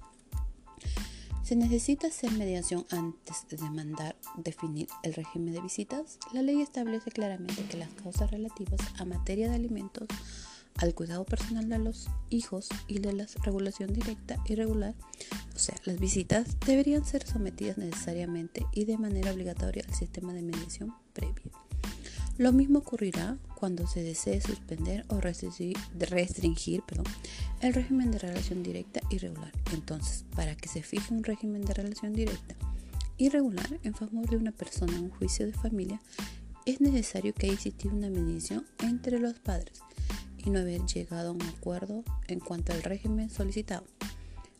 ¿Se 1.48 1.56
necesita 1.56 2.08
hacer 2.08 2.30
mediación 2.32 2.84
antes 2.90 3.48
de 3.48 3.56
demandar 3.56 4.14
definir 4.36 4.86
el 5.02 5.14
régimen 5.14 5.54
de 5.54 5.62
visitas? 5.62 6.18
La 6.34 6.42
ley 6.42 6.60
establece 6.60 7.10
claramente 7.10 7.64
que 7.70 7.78
las 7.78 7.88
causas 7.88 8.30
relativas 8.30 8.78
a 8.98 9.06
materia 9.06 9.48
de 9.48 9.54
alimentos, 9.54 10.08
al 10.76 10.94
cuidado 10.94 11.24
personal 11.24 11.66
de 11.66 11.78
los 11.78 12.10
hijos 12.28 12.68
y 12.86 12.98
de 12.98 13.14
la 13.14 13.26
regulación 13.44 13.94
directa 13.94 14.36
y 14.44 14.56
regular, 14.56 14.94
o 15.56 15.58
sea, 15.58 15.74
las 15.86 15.98
visitas, 15.98 16.54
deberían 16.66 17.06
ser 17.06 17.26
sometidas 17.26 17.78
necesariamente 17.78 18.66
y 18.74 18.84
de 18.84 18.98
manera 18.98 19.32
obligatoria 19.32 19.84
al 19.88 19.94
sistema 19.94 20.34
de 20.34 20.42
mediación 20.42 20.94
previa. 21.14 21.50
Lo 22.38 22.52
mismo 22.52 22.78
ocurrirá 22.78 23.36
cuando 23.56 23.88
se 23.88 24.00
desee 24.00 24.40
suspender 24.40 25.04
o 25.08 25.20
restringir, 25.20 25.76
el 27.60 27.74
régimen 27.74 28.12
de 28.12 28.18
relación 28.20 28.62
directa 28.62 29.00
y 29.10 29.18
regular. 29.18 29.50
Entonces, 29.72 30.24
para 30.36 30.54
que 30.54 30.68
se 30.68 30.84
fije 30.84 31.12
un 31.12 31.24
régimen 31.24 31.62
de 31.62 31.74
relación 31.74 32.12
directa 32.12 32.54
y 33.16 33.28
regular 33.30 33.80
en 33.82 33.92
favor 33.92 34.30
de 34.30 34.36
una 34.36 34.52
persona 34.52 34.96
en 34.96 35.06
un 35.06 35.10
juicio 35.10 35.46
de 35.46 35.52
familia, 35.52 36.00
es 36.64 36.80
necesario 36.80 37.34
que 37.34 37.50
haya 37.50 37.72
una 37.90 38.08
mediación 38.08 38.64
entre 38.84 39.18
los 39.18 39.34
padres 39.40 39.80
y 40.36 40.50
no 40.50 40.60
haber 40.60 40.86
llegado 40.86 41.30
a 41.30 41.32
un 41.32 41.42
acuerdo 41.42 42.04
en 42.28 42.38
cuanto 42.38 42.72
al 42.72 42.84
régimen 42.84 43.30
solicitado. 43.30 43.84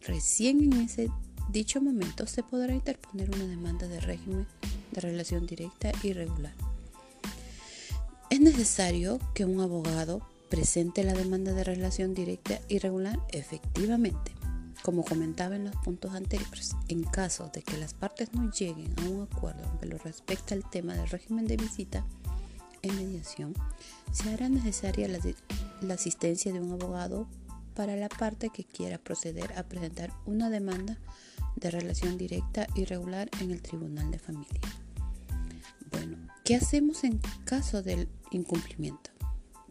Recién 0.05 0.65
en 0.65 0.81
ese 0.81 1.11
dicho 1.49 1.81
momento 1.81 2.27
se 2.27 2.43
podrá 2.43 2.75
interponer 2.75 3.31
una 3.31 3.47
demanda 3.47 3.87
de 3.87 4.01
régimen 4.01 4.49
de 4.91 5.01
relación 5.01 5.47
directa 5.47 5.93
y 6.03 6.13
regular. 6.13 6.68
Es 8.31 8.41
necesario 8.41 9.19
que 9.33 9.47
un 9.47 9.59
abogado 9.61 10.21
presente 10.51 11.03
la 11.03 11.15
demanda 11.15 11.55
de 11.55 11.65
relación 11.65 12.13
directa 12.13 12.61
y 12.69 12.79
regular 12.79 13.19
efectivamente. 13.31 14.33
Como 14.83 15.03
comentaba 15.03 15.57
en 15.57 15.65
los 15.65 15.77
puntos 15.77 16.15
anteriores, 16.15 16.77
en 16.89 17.05
caso 17.05 17.51
de 17.55 17.63
que 17.63 17.79
las 17.79 17.95
partes 17.95 18.35
no 18.35 18.51
lleguen 18.51 18.95
a 19.01 19.09
un 19.09 19.23
acuerdo 19.23 19.63
en 19.81 19.91
lo 19.91 19.99
al 20.05 20.71
tema 20.71 20.95
del 20.95 21.09
régimen 21.09 21.47
de 21.47 21.57
visita 21.57 22.05
en 22.83 22.97
mediación, 22.97 23.55
se 24.13 24.31
hará 24.31 24.51
necesaria 24.51 25.09
la, 25.09 25.19
la 25.81 25.95
asistencia 25.95 26.53
de 26.53 26.61
un 26.61 26.73
abogado 26.73 27.27
para 27.75 27.97
la 27.97 28.11
parte 28.11 28.51
que 28.51 28.65
quiera 28.65 28.99
proceder 28.99 29.53
a 29.57 29.63
presentar 29.63 30.13
una 30.27 30.51
demanda 30.51 30.99
de 31.57 31.71
relación 31.71 32.19
directa 32.19 32.67
y 32.75 32.85
regular 32.85 33.31
en 33.41 33.53
el 33.53 33.63
Tribunal 33.63 34.11
de 34.11 34.19
Familia. 34.19 34.61
Bueno, 35.91 36.19
¿qué 36.45 36.57
hacemos 36.57 37.05
en 37.05 37.21
caso 37.45 37.83
del 37.83 38.09
incumplimiento? 38.31 39.11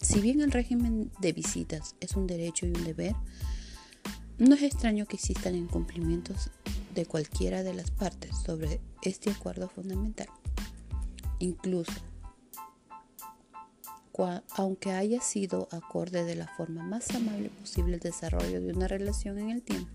Si 0.02 0.20
bien 0.20 0.42
el 0.42 0.52
régimen 0.52 1.12
de 1.20 1.34
visitas 1.34 1.96
es 2.00 2.16
un 2.16 2.28
derecho 2.28 2.66
y 2.66 2.70
un 2.70 2.84
deber, 2.84 3.16
no 4.38 4.54
es 4.54 4.62
extraño 4.62 5.08
que 5.08 5.16
existan 5.16 5.56
incumplimientos 5.56 6.52
de 6.94 7.06
cualquiera 7.06 7.64
de 7.64 7.74
las 7.74 7.90
partes 7.92 8.38
sobre 8.38 8.80
este 9.02 9.32
acuerdo 9.32 9.70
fundamental. 9.70 10.28
Incluso, 11.40 11.94
aunque 14.56 14.92
haya 14.92 15.22
sido 15.22 15.68
acorde 15.72 16.24
de 16.24 16.36
la 16.36 16.48
forma 16.48 16.84
más 16.84 17.10
amable 17.12 17.50
posible 17.50 17.96
el 17.96 18.00
desarrollo 18.00 18.62
de 18.62 18.74
una 18.74 18.88
relación 18.88 19.38
en 19.40 19.50
el 19.50 19.62
tiempo, 19.62 19.92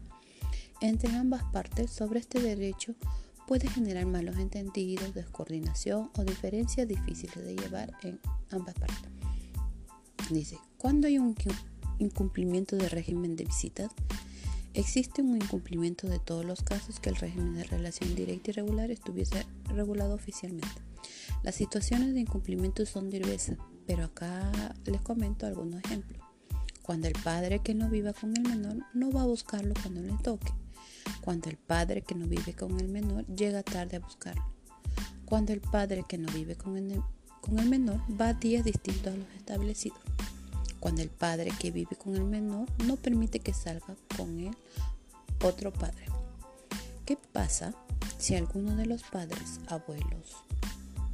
entre 0.80 1.14
ambas 1.14 1.44
partes 1.52 1.90
sobre 1.90 2.20
este 2.20 2.40
derecho 2.40 2.94
puede 3.46 3.68
generar 3.68 4.06
malos 4.06 4.36
entendidos, 4.38 5.14
descoordinación 5.14 6.10
o 6.16 6.24
diferencias 6.24 6.88
difíciles 6.88 7.44
de 7.44 7.56
llevar 7.56 7.92
en 8.02 8.20
ambas 8.50 8.74
partes. 8.74 9.10
Dice, 10.30 10.58
cuando 10.78 11.08
hay 11.08 11.18
un 11.18 11.34
incumplimiento 11.98 12.76
de 12.76 12.88
régimen 12.88 13.36
de 13.36 13.44
visitas, 13.44 13.90
existe 14.74 15.22
un 15.22 15.36
incumplimiento 15.36 16.08
de 16.08 16.18
todos 16.18 16.44
los 16.44 16.62
casos 16.62 17.00
que 17.00 17.10
el 17.10 17.16
régimen 17.16 17.54
de 17.54 17.64
relación 17.64 18.14
directa 18.14 18.50
y 18.50 18.54
regular 18.54 18.90
estuviese 18.90 19.46
regulado 19.66 20.14
oficialmente. 20.14 20.80
Las 21.42 21.56
situaciones 21.56 22.14
de 22.14 22.20
incumplimiento 22.20 22.86
son 22.86 23.10
diversas, 23.10 23.58
pero 23.86 24.04
acá 24.04 24.74
les 24.84 25.00
comento 25.00 25.46
algunos 25.46 25.82
ejemplos. 25.84 26.22
Cuando 26.82 27.08
el 27.08 27.14
padre 27.14 27.60
que 27.60 27.74
no 27.74 27.88
viva 27.88 28.12
con 28.12 28.36
el 28.36 28.42
menor 28.42 28.78
no 28.94 29.10
va 29.10 29.22
a 29.22 29.26
buscarlo 29.26 29.74
cuando 29.82 30.02
le 30.02 30.16
toque 30.22 30.52
cuando 31.20 31.50
el 31.50 31.56
padre 31.56 32.02
que 32.02 32.14
no 32.14 32.26
vive 32.26 32.54
con 32.54 32.78
el 32.80 32.88
menor 32.88 33.26
llega 33.26 33.62
tarde 33.62 33.96
a 33.96 34.00
buscarlo. 34.00 34.44
Cuando 35.24 35.52
el 35.52 35.60
padre 35.60 36.04
que 36.08 36.18
no 36.18 36.30
vive 36.32 36.56
con 36.56 36.76
el, 36.76 37.00
con 37.40 37.58
el 37.58 37.68
menor 37.68 38.00
va 38.20 38.28
a 38.28 38.34
días 38.34 38.64
distintos 38.64 39.14
a 39.14 39.16
los 39.16 39.28
establecidos. 39.36 40.00
Cuando 40.80 41.00
el 41.00 41.10
padre 41.10 41.52
que 41.58 41.70
vive 41.70 41.96
con 41.96 42.16
el 42.16 42.24
menor 42.24 42.68
no 42.84 42.96
permite 42.96 43.38
que 43.38 43.54
salga 43.54 43.96
con 44.16 44.40
él 44.40 44.56
otro 45.42 45.72
padre. 45.72 46.06
¿Qué 47.06 47.16
pasa 47.32 47.74
si 48.18 48.34
alguno 48.34 48.76
de 48.76 48.86
los 48.86 49.02
padres, 49.02 49.60
abuelos, 49.68 50.36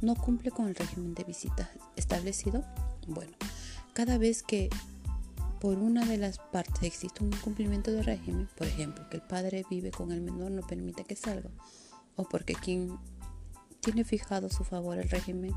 no 0.01 0.15
cumple 0.15 0.51
con 0.51 0.67
el 0.67 0.75
régimen 0.75 1.13
de 1.13 1.23
visitas 1.23 1.69
establecido? 1.95 2.63
Bueno, 3.07 3.33
cada 3.93 4.17
vez 4.17 4.43
que 4.43 4.69
por 5.59 5.77
una 5.77 6.05
de 6.05 6.17
las 6.17 6.39
partes 6.39 6.83
existe 6.83 7.23
un 7.23 7.33
incumplimiento 7.33 7.91
de 7.91 8.01
régimen, 8.01 8.47
por 8.57 8.67
ejemplo, 8.67 9.07
que 9.09 9.17
el 9.17 9.23
padre 9.23 9.65
vive 9.69 9.91
con 9.91 10.11
el 10.11 10.21
menor 10.21 10.51
no 10.51 10.65
permite 10.65 11.03
que 11.03 11.15
salga, 11.15 11.49
o 12.15 12.27
porque 12.27 12.53
quien 12.53 12.97
tiene 13.81 14.03
fijado 14.03 14.49
su 14.49 14.63
favor 14.63 14.97
el 14.97 15.09
régimen 15.09 15.53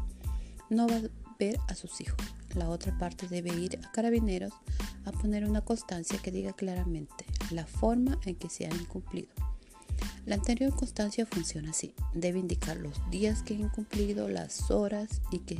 no 0.71 0.89
va 0.89 0.97
a 0.97 1.35
ver 1.39 1.59
a 1.69 1.75
sus 1.75 2.01
hijos. 2.01 2.19
La 2.55 2.69
otra 2.69 2.97
parte 2.99 3.29
debe 3.29 3.55
ir 3.55 3.79
a 3.85 3.93
carabineros 3.93 4.53
a 5.05 5.13
poner 5.13 5.49
una 5.49 5.63
constancia 5.63 6.19
que 6.19 6.31
diga 6.31 6.53
claramente 6.53 7.25
la 7.51 7.67
forma 7.67 8.19
en 8.25 8.37
que 8.37 8.49
se 8.49 8.67
ha 8.67 8.75
incumplido. 8.75 9.29
La 10.25 10.37
anterior 10.37 10.75
constancia 10.75 11.27
funciona 11.27 11.71
así. 11.71 11.95
Debe 12.15 12.39
indicar 12.39 12.77
los 12.77 12.95
días 13.11 13.43
que 13.43 13.55
ha 13.55 13.59
incumplido, 13.59 14.29
las 14.29 14.71
horas 14.71 15.21
y 15.33 15.41
que 15.41 15.59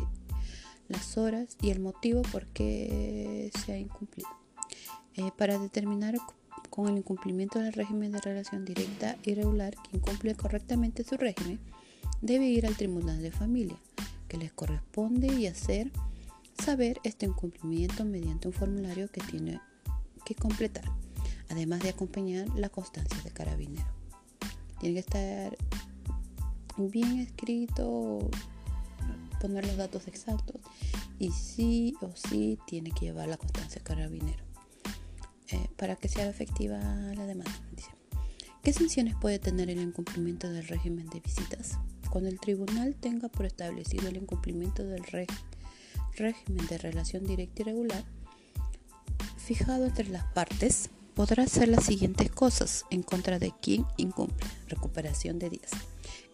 las 0.89 1.17
horas 1.17 1.57
y 1.61 1.71
el 1.71 1.81
motivo 1.81 2.23
por 2.23 2.47
qué 2.47 3.51
se 3.65 3.73
ha 3.73 3.79
incumplido. 3.79 4.29
Eh, 5.15 5.31
para 5.37 5.59
determinar 5.59 6.15
con 6.71 6.89
el 6.89 6.97
incumplimiento 6.97 7.59
del 7.59 7.75
régimen 7.75 8.13
de 8.13 8.21
relación 8.21 8.65
directa 8.65 9.17
y 9.25 9.35
regular, 9.35 9.75
quien 9.91 10.01
cumple 10.01 10.35
correctamente 10.35 11.05
su 11.05 11.17
régimen 11.17 11.61
debe 12.23 12.47
ir 12.47 12.67
al 12.67 12.77
tribunal 12.77 13.21
de 13.21 13.31
familia, 13.31 13.77
que 14.29 14.39
les 14.39 14.53
corresponde 14.53 15.27
y 15.35 15.47
hacer 15.47 15.91
saber 16.63 16.99
este 17.05 17.27
incumplimiento 17.27 18.05
mediante 18.05 18.49
un 18.49 18.55
formulario 18.55 19.11
que 19.11 19.21
tiene 19.21 19.61
que 20.25 20.35
completar, 20.35 20.85
además 21.51 21.81
de 21.81 21.91
acompañar 21.91 22.49
la 22.57 22.69
constancia 22.69 23.21
de 23.23 23.31
carabinero. 23.31 23.87
Tiene 24.81 24.95
que 24.95 25.01
estar 25.01 25.57
bien 26.79 27.19
escrito, 27.19 28.31
poner 29.43 29.67
los 29.67 29.77
datos 29.77 30.07
exactos 30.07 30.61
y 31.19 31.33
sí 31.33 31.97
o 32.01 32.11
sí 32.15 32.59
tiene 32.65 32.93
que 32.93 33.07
llevar 33.07 33.29
la 33.29 33.37
constancia 33.37 33.83
carabinero 33.83 34.45
eh, 35.49 35.69
para 35.77 35.97
que 35.97 36.09
sea 36.09 36.29
efectiva 36.29 36.79
la 36.79 37.27
demanda. 37.27 37.53
¿Qué 38.63 38.73
sanciones 38.73 39.17
puede 39.17 39.41
tener 39.41 39.69
el 39.69 39.81
incumplimiento 39.81 40.49
del 40.49 40.69
régimen 40.69 41.09
de 41.09 41.19
visitas? 41.19 41.79
Cuando 42.09 42.31
el 42.31 42.39
tribunal 42.39 42.95
tenga 42.95 43.29
por 43.29 43.45
establecido 43.45 44.09
el 44.09 44.17
incumplimiento 44.17 44.85
del 44.85 45.03
régimen 46.15 46.67
de 46.69 46.79
relación 46.79 47.25
directa 47.25 47.63
y 47.63 47.65
regular, 47.65 48.05
fijado 49.37 49.87
entre 49.87 50.09
las 50.09 50.25
partes, 50.33 50.91
podrá 51.15 51.43
hacer 51.43 51.69
las 51.69 51.85
siguientes 51.85 52.31
cosas 52.31 52.85
en 52.91 53.03
contra 53.03 53.41
de 53.41 53.53
quien 53.61 53.85
incumple. 53.97 54.47
Recuperación 54.69 55.41
de 55.41 55.51
días. 55.51 55.73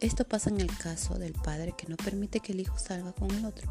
Esto 0.00 0.25
pasa 0.25 0.50
en 0.50 0.61
el 0.61 0.75
caso 0.76 1.19
del 1.19 1.33
padre 1.33 1.75
que 1.76 1.88
no 1.88 1.97
permite 1.97 2.38
que 2.38 2.52
el 2.52 2.61
hijo 2.61 2.78
salga 2.78 3.12
con 3.12 3.33
el 3.33 3.45
otro. 3.45 3.69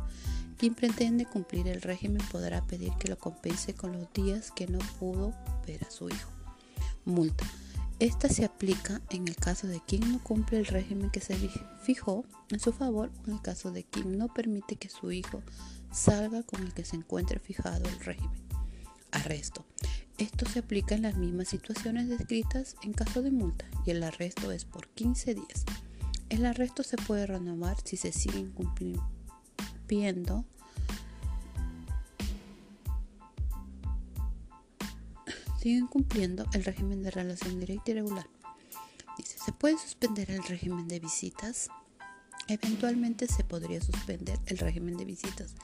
Quien 0.58 0.76
pretende 0.76 1.26
cumplir 1.26 1.68
el 1.68 1.82
régimen 1.82 2.22
podrá 2.32 2.66
pedir 2.66 2.92
que 3.00 3.08
lo 3.08 3.18
compense 3.18 3.74
con 3.74 3.94
los 3.94 4.12
días 4.12 4.52
que 4.52 4.68
no 4.68 4.80
pudo 5.00 5.34
ver 5.66 5.86
a 5.86 5.92
su 5.92 6.10
hijo. 6.10 6.30
Multa. 7.06 7.46
Esta 8.00 8.28
se 8.28 8.44
aplica 8.44 9.02
en 9.10 9.28
el 9.28 9.38
caso 9.38 9.68
de 9.68 9.80
quien 9.80 10.12
no 10.12 10.22
cumple 10.22 10.60
el 10.60 10.66
régimen 10.66 11.10
que 11.12 11.22
se 11.22 11.36
fijó 11.82 12.26
en 12.50 12.60
su 12.60 12.74
favor 12.74 13.10
o 13.22 13.28
en 13.28 13.36
el 13.36 13.42
caso 13.42 13.72
de 13.72 13.86
quien 13.86 14.18
no 14.18 14.28
permite 14.28 14.76
que 14.76 14.90
su 14.90 15.12
hijo 15.12 15.42
salga 15.92 16.44
con 16.44 16.62
el 16.62 16.74
que 16.74 16.86
se 16.86 16.98
encuentre 16.98 17.40
fijado 17.40 17.88
el 17.88 18.00
régimen. 18.02 18.38
Arresto. 19.12 19.66
Esto 20.18 20.46
se 20.48 20.60
aplica 20.60 20.96
en 20.96 21.04
las 21.04 21.16
mismas 21.16 21.48
situaciones 21.48 22.10
descritas 22.10 22.76
en 22.84 22.92
caso 22.92 23.22
de 23.22 23.32
multa 23.32 23.66
y 23.86 23.92
el 23.92 24.04
arresto 24.04 24.52
es 24.52 24.66
por 24.66 24.88
15 24.90 25.36
días. 25.36 25.66
El 26.30 26.46
arresto 26.46 26.84
se 26.84 26.98
puede 26.98 27.26
renovar 27.26 27.78
si 27.84 27.98
se 27.98 28.12
sigue 28.12 28.40
incumpliendo 28.40 29.04
siguen 35.60 35.88
cumpliendo 35.88 36.46
el 36.54 36.64
régimen 36.64 37.02
de 37.04 37.12
relación 37.12 37.60
directa 37.60 37.92
y 37.92 37.96
regular. 37.96 38.30
Dice, 39.18 39.38
¿se 39.44 39.52
puede 39.52 39.78
suspender 39.78 40.32
el 40.32 40.44
régimen 40.44 40.88
de 40.88 41.00
visitas? 41.00 41.70
Eventualmente 42.48 43.28
se 43.28 43.44
podría 43.44 43.82
suspender 43.82 44.40
el 44.46 44.58
régimen 44.60 44.96
de 44.96 45.06
visitas, 45.06 45.56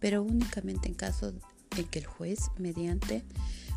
pero 0.00 0.22
únicamente 0.22 0.88
en 0.88 0.94
caso 0.94 1.32
en 1.76 1.86
que 1.88 2.00
el 2.00 2.06
juez, 2.06 2.50
mediante 2.58 3.24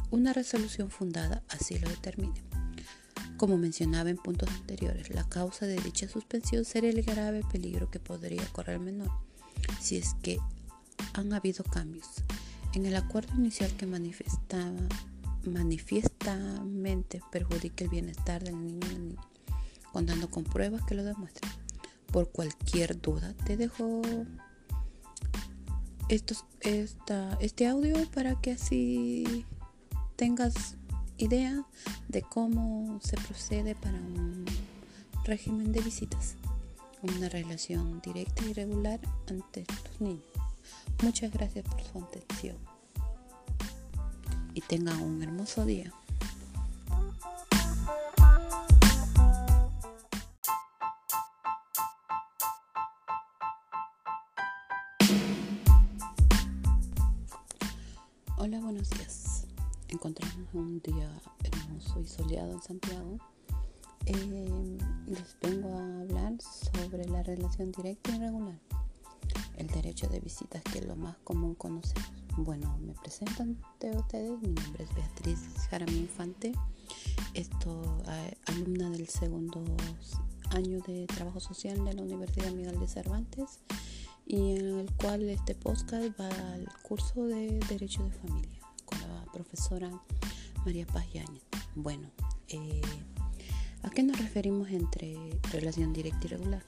una 0.10 0.34
resolución 0.34 0.90
fundada 0.90 1.44
así 1.50 1.78
lo 1.78 1.90
determine. 1.90 2.42
Como 3.38 3.58
mencionaba 3.58 4.10
en 4.10 4.18
puntos 4.18 4.50
anteriores, 4.50 5.10
la 5.10 5.28
causa 5.30 5.66
de 5.66 5.78
dicha 5.78 6.10
suspensión 6.10 6.66
sería 6.66 6.90
el 6.90 7.04
grave 7.04 7.44
peligro 7.52 7.90
que 7.90 8.00
podría 8.00 8.46
correr 8.48 8.76
el 8.76 8.82
menor 8.82 9.12
si 9.80 9.98
es 9.98 10.16
que 10.22 10.40
han 11.14 11.34
habido 11.34 11.64
cambios 11.64 12.08
en 12.74 12.86
el 12.86 12.96
acuerdo 12.96 13.34
inicial 13.36 13.72
que 13.78 13.86
manifestaba 13.86 14.72
manifiestamente 15.46 17.22
perjudica 17.32 17.84
el 17.84 17.90
bienestar 17.90 18.44
del 18.44 18.62
niño 18.62 18.80
y 18.86 18.92
la 18.92 19.00
niña, 19.00 19.22
contando 19.92 20.30
con 20.30 20.44
pruebas 20.44 20.84
que 20.84 20.96
lo 20.96 21.04
demuestren. 21.04 21.52
Por 22.12 22.30
cualquier 22.30 23.00
duda, 23.00 23.34
te 23.46 23.58
dejo 23.58 24.02
estos, 26.10 26.46
esta, 26.62 27.38
este 27.42 27.68
audio 27.68 27.96
para 28.12 28.40
que 28.42 28.52
así 28.52 29.46
tengas 30.16 30.77
idea 31.18 31.64
de 32.08 32.22
cómo 32.22 33.00
se 33.04 33.18
procede 33.18 33.76
para 33.76 33.98
un 33.98 34.46
régimen 35.24 35.72
de 35.72 35.82
visitas, 35.82 36.36
una 37.02 37.30
relación 37.30 38.02
directa 38.02 38.46
y 38.46 38.54
regular 38.54 39.00
ante 39.30 39.62
estos 39.62 40.02
niños. 40.02 40.24
Muchas 41.04 41.32
gracias 41.32 41.66
por 41.66 41.82
su 41.82 42.00
atención 42.00 42.58
y 44.54 44.62
tengan 44.62 45.02
un 45.02 45.22
hermoso 45.22 45.66
día. 45.66 45.94
Hermoso 61.98 62.02
y 62.02 62.08
soleado 62.08 62.54
en 62.54 62.62
Santiago. 62.62 63.18
Eh, 64.06 64.78
les 65.08 65.38
vengo 65.42 65.70
a 65.78 66.02
hablar 66.02 66.34
sobre 66.42 67.06
la 67.06 67.24
relación 67.24 67.72
directa 67.72 68.16
y 68.16 68.20
regular, 68.20 68.60
el 69.58 69.68
derecho 69.68 70.08
de 70.08 70.20
visitas 70.20 70.62
que 70.64 70.80
es 70.80 70.86
lo 70.86 70.96
más 70.96 71.18
común 71.24 71.56
conocemos. 71.56 72.08
Bueno, 72.38 72.78
me 72.80 72.94
presento 72.94 73.44
ante 73.44 73.92
ustedes. 73.92 74.40
Mi 74.42 74.50
nombre 74.50 74.84
es 74.84 74.96
Beatriz 74.96 75.40
Jaramí 75.70 75.98
Infante. 75.98 76.54
Esto, 77.34 78.04
alumna 78.46 78.90
del 78.90 79.08
segundo 79.08 79.64
año 80.52 80.80
de 80.88 81.08
trabajo 81.08 81.40
social 81.40 81.84
de 81.84 81.94
la 81.94 82.04
Universidad 82.04 82.52
Miguel 82.52 82.80
de 82.80 82.88
Cervantes 82.88 83.60
y 84.26 84.56
en 84.58 84.80
el 84.80 84.94
cual 84.94 85.28
este 85.30 85.56
podcast 85.56 86.08
va 86.20 86.30
al 86.54 86.68
curso 86.84 87.26
de 87.26 87.60
Derecho 87.68 88.04
de 88.04 88.12
Familia 88.12 88.60
con 88.86 89.00
la 89.02 89.26
profesora 89.34 89.90
María 90.64 90.86
Paz 90.86 91.06
Yáñez. 91.12 91.57
Bueno, 91.80 92.10
eh, 92.50 92.82
¿a 93.84 93.92
qué 93.92 94.02
nos 94.02 94.18
referimos 94.18 94.68
entre 94.72 95.16
relación 95.52 95.94
directa 95.94 96.26
y 96.26 96.30
regular? 96.30 96.64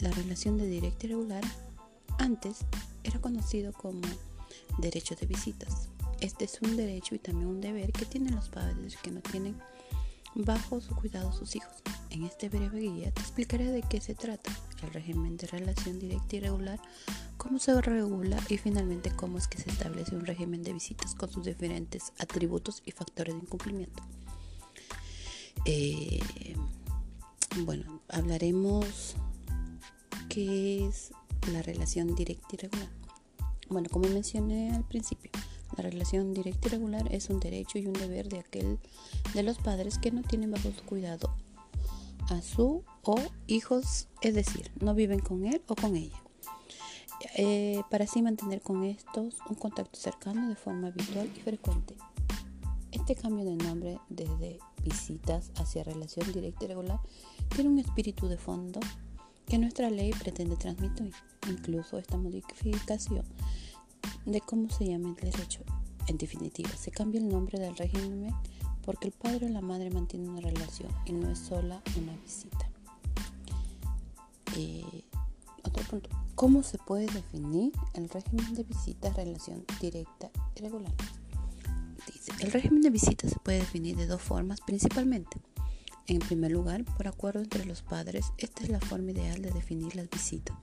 La 0.00 0.10
relación 0.10 0.56
de 0.56 0.66
directa 0.66 1.04
y 1.04 1.10
regular 1.10 1.44
antes 2.18 2.64
era 3.02 3.20
conocido 3.20 3.74
como 3.74 4.00
derecho 4.78 5.14
de 5.16 5.26
visitas. 5.26 5.90
Este 6.22 6.46
es 6.46 6.62
un 6.62 6.78
derecho 6.78 7.14
y 7.14 7.18
también 7.18 7.46
un 7.46 7.60
deber 7.60 7.92
que 7.92 8.06
tienen 8.06 8.34
los 8.34 8.48
padres 8.48 8.96
que 9.02 9.10
no 9.10 9.20
tienen 9.20 9.54
bajo 10.34 10.80
su 10.80 10.96
cuidado 10.96 11.30
sus 11.34 11.54
hijos. 11.54 11.74
En 12.08 12.24
este 12.24 12.48
breve 12.48 12.80
guía 12.80 13.12
te 13.12 13.20
explicaré 13.20 13.70
de 13.70 13.82
qué 13.82 14.00
se 14.00 14.14
trata, 14.14 14.50
el 14.84 14.92
régimen 14.92 15.36
de 15.36 15.46
relación 15.46 15.98
directa 15.98 16.36
y 16.36 16.40
regular, 16.40 16.80
cómo 17.36 17.58
se 17.58 17.80
regula 17.80 18.38
y 18.48 18.58
finalmente 18.58 19.10
cómo 19.10 19.38
es 19.38 19.48
que 19.48 19.58
se 19.58 19.70
establece 19.70 20.14
un 20.14 20.26
régimen 20.26 20.62
de 20.62 20.72
visitas 20.72 21.14
con 21.14 21.30
sus 21.30 21.44
diferentes 21.44 22.12
atributos 22.18 22.82
y 22.84 22.92
factores 22.92 23.34
de 23.34 23.40
incumplimiento. 23.40 24.02
Eh, 25.64 26.20
bueno, 27.64 28.00
hablaremos 28.08 29.16
qué 30.28 30.86
es 30.86 31.12
la 31.52 31.62
relación 31.62 32.14
directa 32.14 32.48
y 32.52 32.56
regular. 32.56 32.88
Bueno, 33.68 33.88
como 33.90 34.08
mencioné 34.08 34.74
al 34.74 34.84
principio, 34.84 35.30
la 35.76 35.82
relación 35.82 36.34
directa 36.34 36.68
y 36.68 36.70
regular 36.70 37.12
es 37.12 37.30
un 37.30 37.40
derecho 37.40 37.78
y 37.78 37.86
un 37.86 37.94
deber 37.94 38.28
de 38.28 38.40
aquel 38.40 38.78
de 39.32 39.42
los 39.42 39.58
padres 39.58 39.98
que 39.98 40.10
no 40.10 40.22
tienen 40.22 40.50
bajo 40.50 40.70
su 40.70 40.84
cuidado 40.84 41.34
a 42.30 42.42
su 42.42 42.84
o 43.02 43.16
hijos, 43.46 44.08
es 44.20 44.34
decir, 44.34 44.70
no 44.80 44.94
viven 44.94 45.20
con 45.20 45.44
él 45.44 45.62
o 45.68 45.74
con 45.74 45.96
ella. 45.96 46.22
Eh, 47.36 47.82
para 47.90 48.04
así 48.04 48.22
mantener 48.22 48.60
con 48.60 48.84
estos 48.84 49.36
un 49.48 49.56
contacto 49.56 49.98
cercano 49.98 50.48
de 50.48 50.56
forma 50.56 50.88
habitual 50.88 51.30
y 51.34 51.40
frecuente. 51.40 51.94
Este 52.92 53.14
cambio 53.14 53.44
de 53.44 53.56
nombre 53.56 53.98
desde 54.08 54.58
visitas 54.82 55.50
hacia 55.56 55.84
relación 55.84 56.30
directa 56.32 56.64
y 56.64 56.68
regular 56.68 57.00
tiene 57.54 57.70
un 57.70 57.78
espíritu 57.78 58.28
de 58.28 58.36
fondo 58.36 58.80
que 59.46 59.58
nuestra 59.58 59.90
ley 59.90 60.12
pretende 60.12 60.56
transmitir. 60.56 61.12
Incluso 61.48 61.98
esta 61.98 62.16
modificación 62.16 63.24
de 64.24 64.40
cómo 64.40 64.70
se 64.70 64.86
llama 64.86 65.10
el 65.10 65.16
derecho. 65.16 65.60
En 66.06 66.18
definitiva, 66.18 66.70
se 66.76 66.90
cambia 66.90 67.20
el 67.20 67.28
nombre 67.28 67.58
del 67.58 67.76
régimen 67.76 68.34
porque 68.84 69.08
el 69.08 69.12
padre 69.12 69.46
o 69.46 69.48
la 69.48 69.60
madre 69.60 69.90
mantiene 69.90 70.28
una 70.28 70.40
relación 70.40 70.90
y 71.06 71.12
no 71.12 71.30
es 71.30 71.38
sola 71.38 71.82
una 71.96 72.14
visita. 72.22 72.68
Eh, 74.56 75.04
otro 75.62 75.82
punto. 75.84 76.10
¿Cómo 76.34 76.62
se 76.62 76.78
puede 76.78 77.06
definir 77.06 77.72
el 77.94 78.08
régimen 78.08 78.54
de 78.54 78.64
visitas 78.64 79.14
relación 79.16 79.64
directa 79.80 80.30
y 80.56 80.60
regular? 80.60 80.92
Dice, 82.12 82.32
el 82.40 82.52
régimen 82.52 82.82
de 82.82 82.90
visitas 82.90 83.30
se 83.30 83.38
puede 83.38 83.60
definir 83.60 83.96
de 83.96 84.06
dos 84.06 84.20
formas 84.20 84.60
principalmente. 84.60 85.38
En 86.06 86.18
primer 86.18 86.50
lugar, 86.50 86.84
por 86.84 87.08
acuerdo 87.08 87.40
entre 87.40 87.64
los 87.64 87.82
padres, 87.82 88.26
esta 88.36 88.62
es 88.62 88.68
la 88.68 88.80
forma 88.80 89.12
ideal 89.12 89.40
de 89.40 89.52
definir 89.52 89.96
las 89.96 90.10
visitas, 90.10 90.54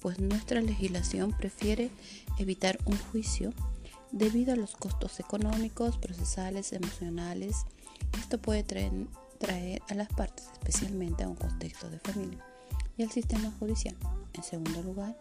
pues 0.00 0.18
nuestra 0.18 0.60
legislación 0.60 1.32
prefiere 1.32 1.90
evitar 2.38 2.78
un 2.84 2.98
juicio 2.98 3.54
debido 4.12 4.52
a 4.52 4.56
los 4.56 4.76
costos 4.76 5.18
económicos, 5.20 5.98
procesales, 5.98 6.72
emocionales. 6.72 7.66
Esto 8.18 8.40
puede 8.40 8.62
traer, 8.62 9.82
a 9.88 9.94
las 9.94 10.08
partes, 10.08 10.46
especialmente 10.52 11.24
a 11.24 11.28
un 11.28 11.34
contexto 11.34 11.90
de 11.90 11.98
familia, 11.98 12.44
y 12.96 13.02
al 13.02 13.10
sistema 13.10 13.50
judicial. 13.58 13.96
En 14.34 14.44
segundo 14.44 14.82
lugar, 14.82 15.18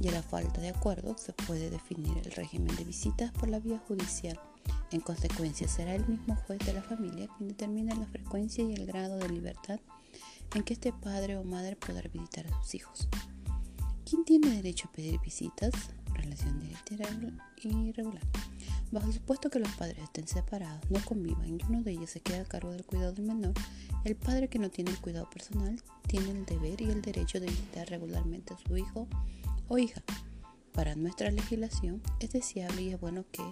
y 0.00 0.08
a 0.08 0.12
la 0.12 0.22
falta 0.22 0.60
de 0.60 0.70
acuerdo, 0.70 1.16
se 1.16 1.32
puede 1.32 1.70
definir 1.70 2.18
el 2.18 2.32
régimen 2.32 2.74
de 2.76 2.84
visitas 2.84 3.30
por 3.32 3.48
la 3.48 3.60
vía 3.60 3.80
judicial 3.86 4.40
en 4.94 5.00
consecuencia, 5.00 5.66
será 5.66 5.94
el 5.94 6.06
mismo 6.06 6.36
juez 6.46 6.60
de 6.60 6.72
la 6.72 6.82
familia 6.82 7.28
quien 7.36 7.48
determina 7.48 7.96
la 7.96 8.06
frecuencia 8.06 8.62
y 8.62 8.74
el 8.74 8.86
grado 8.86 9.18
de 9.18 9.28
libertad 9.28 9.80
en 10.54 10.62
que 10.62 10.74
este 10.74 10.92
padre 10.92 11.36
o 11.36 11.42
madre 11.42 11.74
podrá 11.74 12.08
visitar 12.08 12.46
a 12.46 12.62
sus 12.62 12.76
hijos. 12.76 13.08
¿Quién 14.08 14.24
tiene 14.24 14.50
derecho 14.50 14.88
a 14.88 14.92
pedir 14.92 15.20
visitas? 15.20 15.72
Relación 16.24 16.58
directa 16.60 16.94
y 17.62 17.92
regular. 17.92 18.22
Bajo 18.90 19.08
el 19.08 19.12
supuesto 19.12 19.50
que 19.50 19.58
los 19.58 19.70
padres 19.72 19.98
estén 19.98 20.26
separados, 20.26 20.90
no 20.90 21.04
convivan 21.04 21.58
y 21.58 21.64
uno 21.68 21.82
de 21.82 21.92
ellos 21.92 22.10
se 22.10 22.20
queda 22.20 22.40
a 22.42 22.44
cargo 22.44 22.70
del 22.70 22.84
cuidado 22.84 23.12
del 23.12 23.26
menor, 23.26 23.52
el 24.04 24.16
padre 24.16 24.48
que 24.48 24.58
no 24.58 24.70
tiene 24.70 24.90
el 24.90 25.00
cuidado 25.00 25.28
personal 25.28 25.82
tiene 26.06 26.30
el 26.30 26.46
deber 26.46 26.80
y 26.80 26.84
el 26.84 27.02
derecho 27.02 27.40
de 27.40 27.46
visitar 27.46 27.88
regularmente 27.88 28.54
a 28.54 28.58
su 28.58 28.76
hijo 28.76 29.06
o 29.68 29.78
hija. 29.78 30.02
Para 30.72 30.94
nuestra 30.94 31.30
legislación 31.30 32.02
es 32.20 32.30
deseable 32.30 32.82
y 32.82 32.90
es 32.90 33.00
bueno 33.00 33.24
que 33.30 33.42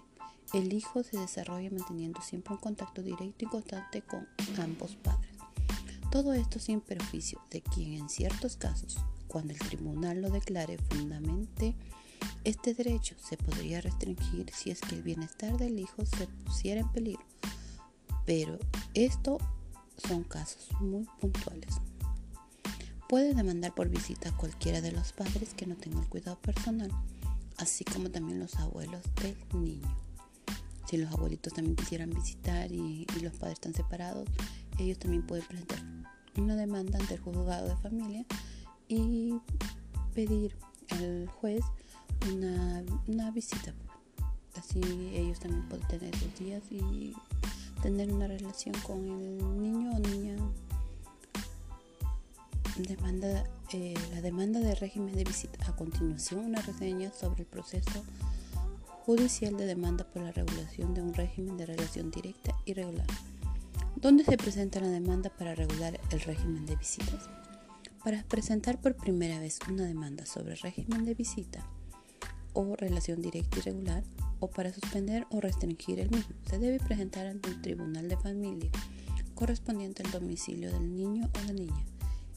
el 0.54 0.72
hijo 0.72 1.02
se 1.02 1.18
desarrolla 1.18 1.70
manteniendo 1.70 2.20
siempre 2.20 2.54
un 2.54 2.60
contacto 2.60 3.02
directo 3.02 3.44
y 3.44 3.48
constante 3.48 4.02
con 4.02 4.26
ambos 4.60 4.96
padres. 4.96 5.36
Todo 6.10 6.34
esto 6.34 6.58
sin 6.58 6.80
perjuicio 6.80 7.40
de 7.50 7.62
quien 7.62 7.94
en 7.94 8.08
ciertos 8.08 8.56
casos, 8.56 8.98
cuando 9.28 9.52
el 9.54 9.58
tribunal 9.58 10.20
lo 10.20 10.30
declare 10.30 10.78
fundamente, 10.90 11.74
este 12.44 12.74
derecho 12.74 13.16
se 13.18 13.36
podría 13.36 13.80
restringir 13.80 14.50
si 14.52 14.70
es 14.70 14.80
que 14.80 14.94
el 14.94 15.02
bienestar 15.02 15.56
del 15.56 15.78
hijo 15.78 16.04
se 16.06 16.26
pusiera 16.26 16.80
en 16.80 16.88
peligro. 16.92 17.24
Pero 18.24 18.58
esto 18.94 19.38
son 19.96 20.24
casos 20.24 20.68
muy 20.80 21.06
puntuales. 21.20 21.76
Puede 23.08 23.34
demandar 23.34 23.74
por 23.74 23.88
visita 23.88 24.30
a 24.30 24.36
cualquiera 24.36 24.80
de 24.80 24.92
los 24.92 25.12
padres 25.12 25.54
que 25.54 25.66
no 25.66 25.76
tenga 25.76 26.00
el 26.00 26.08
cuidado 26.08 26.38
personal, 26.40 26.90
así 27.58 27.84
como 27.84 28.10
también 28.10 28.38
los 28.38 28.56
abuelos 28.56 29.02
del 29.22 29.36
niño 29.52 29.96
si 30.92 30.98
los 30.98 31.10
abuelitos 31.10 31.54
también 31.54 31.74
quisieran 31.74 32.10
visitar 32.10 32.70
y, 32.70 33.06
los 33.22 33.32
padres 33.38 33.54
están 33.54 33.72
separados, 33.72 34.28
ellos 34.78 34.98
también 34.98 35.26
pueden 35.26 35.46
presentar 35.46 35.78
una 36.36 36.54
demanda 36.54 36.98
ante 36.98 37.14
el 37.14 37.20
juzgado 37.20 37.66
de 37.66 37.76
familia 37.76 38.26
y 38.88 39.34
pedir 40.14 40.54
al 40.90 41.28
juez 41.28 41.64
una, 42.30 42.84
una 43.06 43.30
visita. 43.30 43.74
Así 44.56 44.80
ellos 45.14 45.40
también 45.40 45.68
pueden 45.68 45.86
tener 45.88 46.16
sus 46.16 46.38
días 46.38 46.62
y 46.70 47.14
tener 47.82 48.12
una 48.12 48.26
relación 48.26 48.74
con 48.86 48.98
el 49.06 49.38
niño 49.60 49.90
o 49.92 49.98
niña. 49.98 50.36
Demanda, 52.76 53.44
eh, 53.72 53.94
la 54.12 54.20
demanda 54.22 54.60
de 54.60 54.74
régimen 54.74 55.14
de 55.14 55.24
visita. 55.24 55.66
A 55.68 55.76
continuación, 55.76 56.44
una 56.44 56.62
reseña 56.62 57.12
sobre 57.12 57.42
el 57.42 57.46
proceso 57.46 58.04
judicial 59.04 59.56
de 59.56 59.66
demanda 59.66 60.04
por 60.04 60.22
la 60.22 60.32
regulación 60.32 60.94
de 60.94 61.02
un 61.02 61.12
régimen 61.12 61.56
de 61.56 61.66
relación 61.66 62.10
directa 62.10 62.54
y 62.64 62.74
regular. 62.74 63.06
¿Dónde 63.96 64.24
se 64.24 64.36
presenta 64.36 64.80
la 64.80 64.88
demanda 64.88 65.30
para 65.30 65.54
regular 65.54 66.00
el 66.10 66.20
régimen 66.20 66.66
de 66.66 66.76
visitas? 66.76 67.28
Para 68.02 68.22
presentar 68.24 68.80
por 68.80 68.96
primera 68.96 69.38
vez 69.38 69.58
una 69.68 69.84
demanda 69.84 70.24
sobre 70.24 70.54
régimen 70.56 71.04
de 71.04 71.14
visita 71.14 71.66
o 72.52 72.76
relación 72.76 73.22
directa 73.22 73.58
y 73.58 73.62
regular, 73.62 74.04
o 74.40 74.50
para 74.50 74.72
suspender 74.72 75.26
o 75.30 75.40
restringir 75.40 76.00
el 76.00 76.10
mismo, 76.10 76.34
se 76.48 76.58
debe 76.58 76.78
presentar 76.78 77.26
ante 77.26 77.48
el 77.48 77.60
Tribunal 77.62 78.08
de 78.08 78.16
Familia 78.16 78.70
correspondiente 79.34 80.02
al 80.04 80.10
domicilio 80.12 80.70
del 80.70 80.94
niño 80.94 81.28
o 81.34 81.46
la 81.46 81.52
niña. 81.52 81.84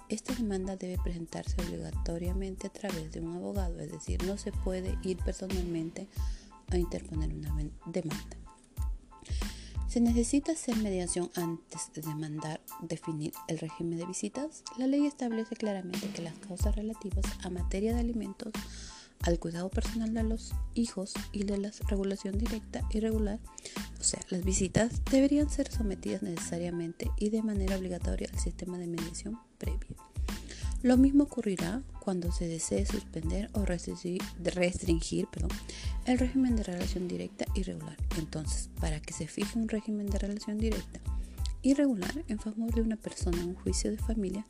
Esta 0.09 0.33
demanda 0.33 0.75
debe 0.75 0.97
presentarse 1.03 1.55
obligatoriamente 1.61 2.67
a 2.67 2.69
través 2.71 3.11
de 3.11 3.21
un 3.21 3.35
abogado, 3.35 3.79
es 3.79 3.91
decir, 3.91 4.23
no 4.23 4.37
se 4.37 4.51
puede 4.51 4.97
ir 5.03 5.17
personalmente 5.17 6.07
a 6.71 6.77
interponer 6.77 7.33
una 7.33 7.55
demanda. 7.85 8.37
¿Se 9.87 10.01
necesita 10.01 10.51
hacer 10.51 10.75
mediación 10.77 11.31
antes 11.35 11.91
de 11.93 12.13
mandar 12.15 12.59
definir 12.81 13.33
el 13.47 13.59
régimen 13.59 13.97
de 13.97 14.05
visitas? 14.05 14.63
La 14.77 14.87
ley 14.87 15.05
establece 15.05 15.55
claramente 15.55 16.09
que 16.09 16.21
las 16.21 16.33
causas 16.39 16.75
relativas 16.75 17.25
a 17.43 17.49
materia 17.49 17.93
de 17.93 17.99
alimentos, 17.99 18.51
al 19.25 19.39
cuidado 19.39 19.69
personal 19.69 20.13
de 20.13 20.23
los 20.23 20.53
hijos 20.75 21.13
y 21.31 21.43
de 21.43 21.57
la 21.57 21.71
regulación 21.87 22.37
directa 22.37 22.87
y 22.91 22.99
regular, 22.99 23.39
o 23.99 24.03
sea, 24.03 24.19
las 24.29 24.45
visitas, 24.45 25.01
deberían 25.11 25.49
ser 25.49 25.71
sometidas 25.71 26.21
necesariamente 26.21 27.09
y 27.17 27.29
de 27.29 27.41
manera 27.41 27.75
obligatoria 27.75 28.29
al 28.31 28.39
sistema 28.39 28.77
de 28.77 28.87
mediación 28.87 29.39
previo. 29.57 29.95
Lo 30.83 30.97
mismo 30.97 31.23
ocurrirá 31.23 31.81
cuando 31.99 32.31
se 32.31 32.47
desee 32.47 32.85
suspender 32.85 33.49
o 33.53 33.65
restringir, 33.65 34.21
el 36.05 36.19
régimen 36.19 36.55
de 36.55 36.61
relación 36.61 37.07
directa 37.07 37.45
y 37.55 37.63
regular. 37.63 37.97
Entonces, 38.19 38.69
para 38.79 38.99
que 38.99 39.11
se 39.11 39.27
fije 39.27 39.57
un 39.57 39.67
régimen 39.67 40.05
de 40.05 40.19
relación 40.19 40.59
directa 40.59 40.99
y 41.63 41.73
regular 41.73 42.23
en 42.27 42.37
favor 42.37 42.71
de 42.75 42.81
una 42.81 42.97
persona 42.97 43.41
en 43.41 43.49
un 43.49 43.55
juicio 43.55 43.89
de 43.89 43.97
familia, 43.97 44.45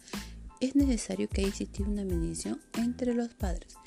es 0.60 0.76
necesario 0.76 1.30
que 1.30 1.42
haya 1.42 1.50
existido 1.50 1.90
una 1.90 2.04
mediación 2.04 2.60
entre 2.74 3.14
los 3.14 3.34
padres 3.34 3.78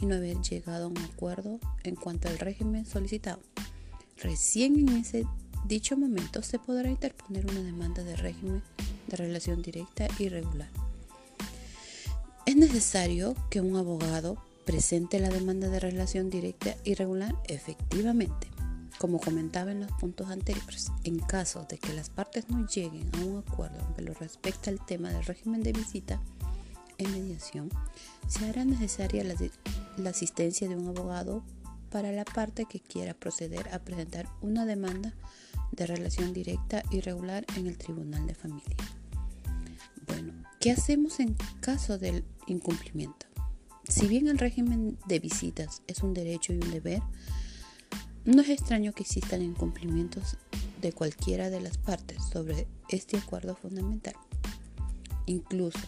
y 0.00 0.06
no 0.06 0.16
haber 0.16 0.40
llegado 0.40 0.84
a 0.84 0.88
un 0.88 0.98
acuerdo 0.98 1.58
en 1.84 1.96
cuanto 1.96 2.28
al 2.28 2.38
régimen 2.38 2.86
solicitado. 2.86 3.40
Recién 4.22 4.78
en 4.78 4.96
ese 4.96 5.26
dicho 5.66 5.96
momento 5.96 6.42
se 6.42 6.58
podrá 6.58 6.88
interponer 6.88 7.46
una 7.50 7.62
demanda 7.62 8.02
de 8.02 8.16
régimen 8.16 8.62
de 9.08 9.16
relación 9.16 9.62
directa 9.62 10.08
y 10.18 10.28
regular. 10.28 10.68
Es 12.46 12.56
necesario 12.56 13.34
que 13.50 13.60
un 13.60 13.76
abogado 13.76 14.38
presente 14.64 15.20
la 15.20 15.28
demanda 15.28 15.68
de 15.68 15.80
relación 15.80 16.30
directa 16.30 16.76
y 16.84 16.94
regular 16.94 17.34
efectivamente. 17.48 18.48
Como 18.98 19.20
comentaba 19.20 19.72
en 19.72 19.80
los 19.80 19.92
puntos 19.92 20.30
anteriores, 20.30 20.90
en 21.04 21.18
caso 21.18 21.66
de 21.68 21.78
que 21.78 21.92
las 21.92 22.08
partes 22.08 22.48
no 22.48 22.66
lleguen 22.66 23.10
a 23.14 23.24
un 23.24 23.38
acuerdo 23.38 23.78
en 23.98 24.06
lo 24.06 24.14
respecta 24.14 24.70
al 24.70 24.84
tema 24.84 25.10
del 25.10 25.24
régimen 25.24 25.62
de 25.62 25.72
visita 25.72 26.20
en 26.98 27.12
mediación, 27.12 27.70
se 28.28 28.48
hará 28.48 28.64
necesaria 28.64 29.24
la, 29.24 30.10
asistencia 30.10 30.68
de 30.68 30.76
un 30.76 30.88
abogado 30.88 31.44
para 31.90 32.12
la 32.12 32.24
parte 32.24 32.66
que 32.66 32.80
quiera 32.80 33.14
proceder 33.14 33.68
a 33.72 33.78
presentar 33.78 34.28
una 34.40 34.66
demanda 34.66 35.14
de 35.72 35.86
relación 35.86 36.32
directa 36.32 36.82
y 36.90 37.00
regular 37.00 37.44
en 37.56 37.66
el 37.66 37.78
Tribunal 37.78 38.26
de 38.26 38.34
Familia. 38.34 38.76
Bueno, 40.06 40.32
¿qué 40.60 40.70
hacemos 40.70 41.20
en 41.20 41.36
caso 41.60 41.98
del 41.98 42.24
incumplimiento? 42.46 43.26
Si 43.88 44.08
bien 44.08 44.26
el 44.26 44.38
régimen 44.38 44.98
de 45.06 45.20
visitas 45.20 45.82
es 45.86 46.02
un 46.02 46.12
derecho 46.12 46.52
y 46.52 46.56
un 46.56 46.70
deber, 46.70 47.02
no 48.24 48.42
es 48.42 48.48
extraño 48.48 48.92
que 48.92 49.04
existan 49.04 49.42
incumplimientos 49.42 50.36
de 50.80 50.92
cualquiera 50.92 51.48
de 51.50 51.60
las 51.60 51.78
partes 51.78 52.24
sobre 52.24 52.66
este 52.88 53.16
acuerdo 53.16 53.54
fundamental. 53.54 54.14
Incluso, 55.26 55.78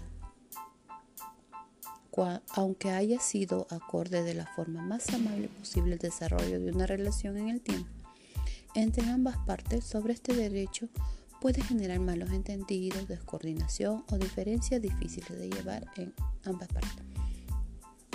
aunque 2.51 2.91
haya 2.91 3.21
sido 3.21 3.67
acorde 3.71 4.23
de 4.23 4.35
la 4.35 4.47
forma 4.47 4.83
más 4.83 5.09
amable 5.15 5.49
posible 5.49 5.93
el 5.95 5.99
desarrollo 5.99 6.61
de 6.61 6.73
una 6.73 6.87
relación 6.87 7.37
en 7.37 7.49
el 7.49 7.61
tiempo, 7.61 7.89
entre 8.75 9.09
ambas 9.09 9.37
partes 9.39 9.85
sobre 9.85 10.15
este 10.15 10.35
derecho 10.35 10.89
puede 11.41 11.63
generar 11.63 12.01
malos 12.01 12.31
entendidos, 12.33 13.07
descoordinación 13.07 14.05
o 14.11 14.19
diferencias 14.19 14.83
difíciles 14.83 15.39
de 15.39 15.49
llevar 15.49 15.87
en 15.97 16.13
ambas 16.45 16.69
partes. 16.69 17.05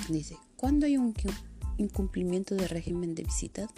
Dice, 0.10 0.38
cuando 0.58 0.86
hay 0.86 0.98
un 0.98 1.14
incumplimiento 1.78 2.56
del 2.56 2.68
régimen 2.68 3.16
de 3.16 3.24
visitas, 3.24 3.70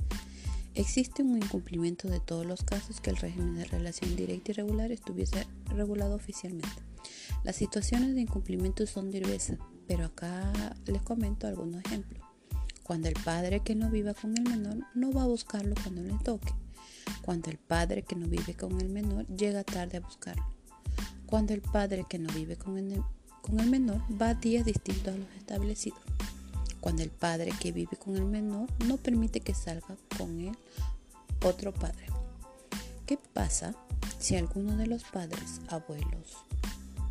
existe 0.74 1.22
un 1.22 1.38
incumplimiento 1.38 2.08
de 2.08 2.20
todos 2.20 2.46
los 2.46 2.64
casos 2.64 3.00
que 3.00 3.12
el 3.12 3.18
régimen 3.18 3.56
de 3.56 3.66
relación 3.66 4.16
directa 4.16 4.52
y 4.52 4.56
regular 4.56 4.92
estuviese 4.92 5.46
regulado 5.68 6.16
oficialmente. 6.16 6.82
Las 7.44 7.58
situaciones 7.58 8.16
de 8.16 8.22
incumplimiento 8.22 8.88
son 8.88 9.12
diversas, 9.12 9.60
pero 9.88 10.06
acá 10.06 10.76
les 10.86 11.02
comento 11.02 11.48
algunos 11.48 11.84
ejemplos. 11.86 12.24
Cuando 12.84 13.08
el 13.08 13.16
padre 13.16 13.62
que 13.62 13.76
no 13.76 13.90
viva 13.90 14.14
con 14.14 14.38
el 14.38 14.44
menor 14.44 14.78
no 14.94 15.12
va 15.12 15.24
a 15.24 15.28
buscarlo 15.28 15.76
cuando 15.84 16.04
le 16.04 16.14
toque 16.24 16.54
cuando 17.26 17.50
el 17.50 17.58
padre 17.58 18.04
que 18.04 18.16
no 18.16 18.28
vive 18.28 18.54
con 18.54 18.80
el 18.80 18.90
menor 18.90 19.26
llega 19.28 19.64
tarde 19.64 19.98
a 19.98 20.02
buscarlo. 20.02 20.46
Cuando 21.26 21.54
el 21.54 21.62
padre 21.62 22.06
que 22.08 22.20
no 22.20 22.32
vive 22.34 22.56
con 22.56 22.78
el, 22.78 23.02
con 23.42 23.60
el 23.60 23.70
menor 23.70 24.00
va 24.22 24.30
a 24.30 24.34
días 24.36 24.66
distintos 24.66 25.14
a 25.14 25.18
los 25.18 25.28
establecidos. 25.36 26.00
Cuando 26.80 27.02
el 27.02 27.10
padre 27.10 27.52
que 27.60 27.72
vive 27.72 27.98
con 27.98 28.16
el 28.16 28.26
menor 28.26 28.70
no 28.86 28.98
permite 28.98 29.40
que 29.40 29.56
salga 29.56 29.98
con 30.18 30.40
él 30.40 30.56
otro 31.44 31.74
padre. 31.74 32.06
¿Qué 33.08 33.18
pasa 33.18 33.76
si 34.20 34.36
alguno 34.36 34.78
de 34.78 34.86
los 34.86 35.04
padres, 35.04 35.62
abuelos, 35.68 36.38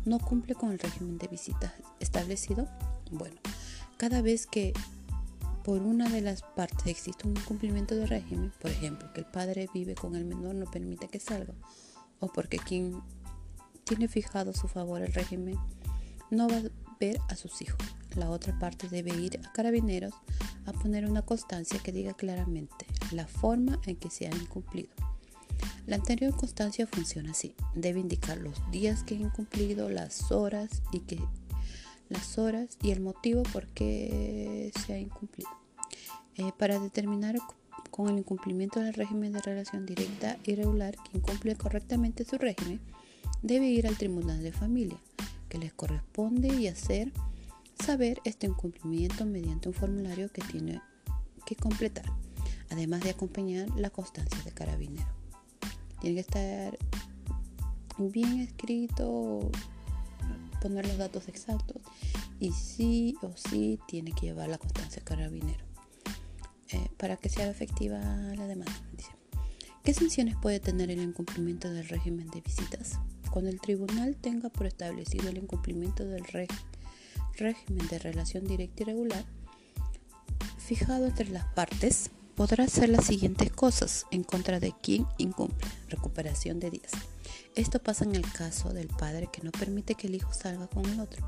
no 0.05 0.19
cumple 0.19 0.55
con 0.55 0.71
el 0.71 0.79
régimen 0.79 1.17
de 1.17 1.27
visitas 1.27 1.73
establecido? 1.99 2.67
Bueno, 3.11 3.35
cada 3.97 4.21
vez 4.21 4.47
que 4.47 4.73
por 5.63 5.81
una 5.81 6.07
de 6.09 6.21
las 6.21 6.43
partes 6.43 6.87
existe 6.87 7.27
un 7.27 7.35
incumplimiento 7.35 7.95
de 7.95 8.05
régimen, 8.05 8.53
por 8.61 8.69
ejemplo, 8.69 9.11
que 9.13 9.21
el 9.21 9.25
padre 9.25 9.67
vive 9.73 9.95
con 9.95 10.15
el 10.15 10.25
menor 10.25 10.53
no 10.55 10.65
permite 10.65 11.07
que 11.07 11.19
salga, 11.19 11.55
o 12.19 12.27
porque 12.27 12.57
quien 12.57 13.01
tiene 13.83 14.07
fijado 14.07 14.53
su 14.53 14.67
favor 14.67 15.01
el 15.01 15.13
régimen 15.13 15.57
no 16.29 16.47
va 16.47 16.57
a 16.57 16.95
ver 16.99 17.19
a 17.29 17.35
sus 17.35 17.61
hijos. 17.61 17.79
La 18.15 18.29
otra 18.29 18.57
parte 18.59 18.87
debe 18.89 19.15
ir 19.15 19.39
a 19.43 19.51
carabineros 19.51 20.13
a 20.65 20.71
poner 20.73 21.09
una 21.09 21.21
constancia 21.21 21.79
que 21.79 21.91
diga 21.91 22.13
claramente 22.13 22.85
la 23.11 23.27
forma 23.27 23.79
en 23.85 23.95
que 23.95 24.09
se 24.09 24.27
ha 24.27 24.35
incumplido. 24.35 24.89
La 25.87 25.97
anterior 25.97 26.35
constancia 26.35 26.87
funciona 26.87 27.31
así. 27.31 27.55
Debe 27.75 27.99
indicar 27.99 28.37
los 28.37 28.55
días 28.71 29.03
que 29.03 29.15
ha 29.15 29.19
incumplido, 29.19 29.89
las 29.89 30.31
horas 30.31 30.81
y 30.91 31.01
que 31.01 31.19
las 32.09 32.37
horas 32.37 32.77
y 32.81 32.91
el 32.91 33.01
motivo 33.01 33.43
por 33.43 33.67
qué 33.67 34.71
se 34.85 34.93
ha 34.93 34.99
incumplido. 34.99 35.49
Eh, 36.37 36.51
para 36.57 36.79
determinar 36.79 37.35
con 37.91 38.09
el 38.09 38.17
incumplimiento 38.17 38.79
del 38.79 38.93
régimen 38.93 39.31
de 39.31 39.41
relación 39.41 39.85
directa 39.85 40.37
y 40.43 40.55
regular, 40.55 40.95
quien 41.09 41.21
cumple 41.21 41.55
correctamente 41.55 42.25
su 42.25 42.37
régimen 42.37 42.81
debe 43.41 43.67
ir 43.67 43.87
al 43.87 43.97
tribunal 43.97 44.41
de 44.43 44.51
familia, 44.51 44.97
que 45.49 45.57
les 45.57 45.71
corresponde 45.71 46.47
y 46.47 46.67
hacer 46.67 47.11
saber 47.83 48.19
este 48.25 48.47
incumplimiento 48.47 49.25
mediante 49.25 49.69
un 49.69 49.75
formulario 49.75 50.29
que 50.29 50.41
tiene 50.41 50.81
que 51.45 51.55
completar, 51.55 52.05
además 52.69 53.01
de 53.01 53.11
acompañar 53.11 53.69
la 53.77 53.89
constancia 53.91 54.41
de 54.43 54.51
carabinero. 54.51 55.14
Tiene 55.99 56.15
que 56.15 56.21
estar 56.21 56.77
bien 57.97 58.41
escrito, 58.41 59.51
poner 60.61 60.87
los 60.87 60.97
datos 60.97 61.27
exactos 61.27 61.81
y 62.39 62.51
sí 62.51 63.15
o 63.21 63.31
sí 63.35 63.79
tiene 63.87 64.11
que 64.11 64.27
llevar 64.27 64.49
la 64.49 64.57
constancia 64.57 64.99
de 64.99 65.05
carabinero 65.05 65.63
eh, 66.71 66.89
para 66.97 67.17
que 67.17 67.29
sea 67.29 67.49
efectiva 67.49 67.99
la 67.99 68.47
demanda. 68.47 68.73
¿Qué 69.83 69.93
sanciones 69.93 70.35
puede 70.35 70.59
tener 70.59 70.89
el 70.89 70.99
incumplimiento 70.99 71.69
del 71.69 71.87
régimen 71.87 72.27
de 72.31 72.41
visitas? 72.41 72.99
Cuando 73.29 73.51
el 73.51 73.61
tribunal 73.61 74.15
tenga 74.15 74.49
por 74.49 74.65
establecido 74.65 75.29
el 75.29 75.37
incumplimiento 75.37 76.03
del 76.05 76.25
régimen 77.37 77.87
de 77.87 77.99
relación 77.99 78.45
directa 78.45 78.81
y 78.81 78.85
regular, 78.87 79.25
fijado 80.57 81.05
entre 81.05 81.29
las 81.29 81.45
partes, 81.53 82.09
podrá 82.35 82.65
hacer 82.65 82.89
las 82.89 83.05
siguientes 83.05 83.51
cosas 83.51 84.05
en 84.11 84.23
contra 84.23 84.59
de 84.59 84.73
quien 84.81 85.07
incumple. 85.17 85.67
Recuperación 85.89 86.59
de 86.59 86.71
días. 86.71 86.91
Esto 87.55 87.79
pasa 87.79 88.03
en 88.03 88.15
el 88.15 88.29
caso 88.31 88.73
del 88.73 88.87
padre 88.87 89.29
que 89.31 89.41
no 89.41 89.51
permite 89.51 89.95
que 89.95 90.07
el 90.07 90.15
hijo 90.15 90.33
salga 90.33 90.67
con 90.67 90.85
el 90.85 90.99
otro. 90.99 91.25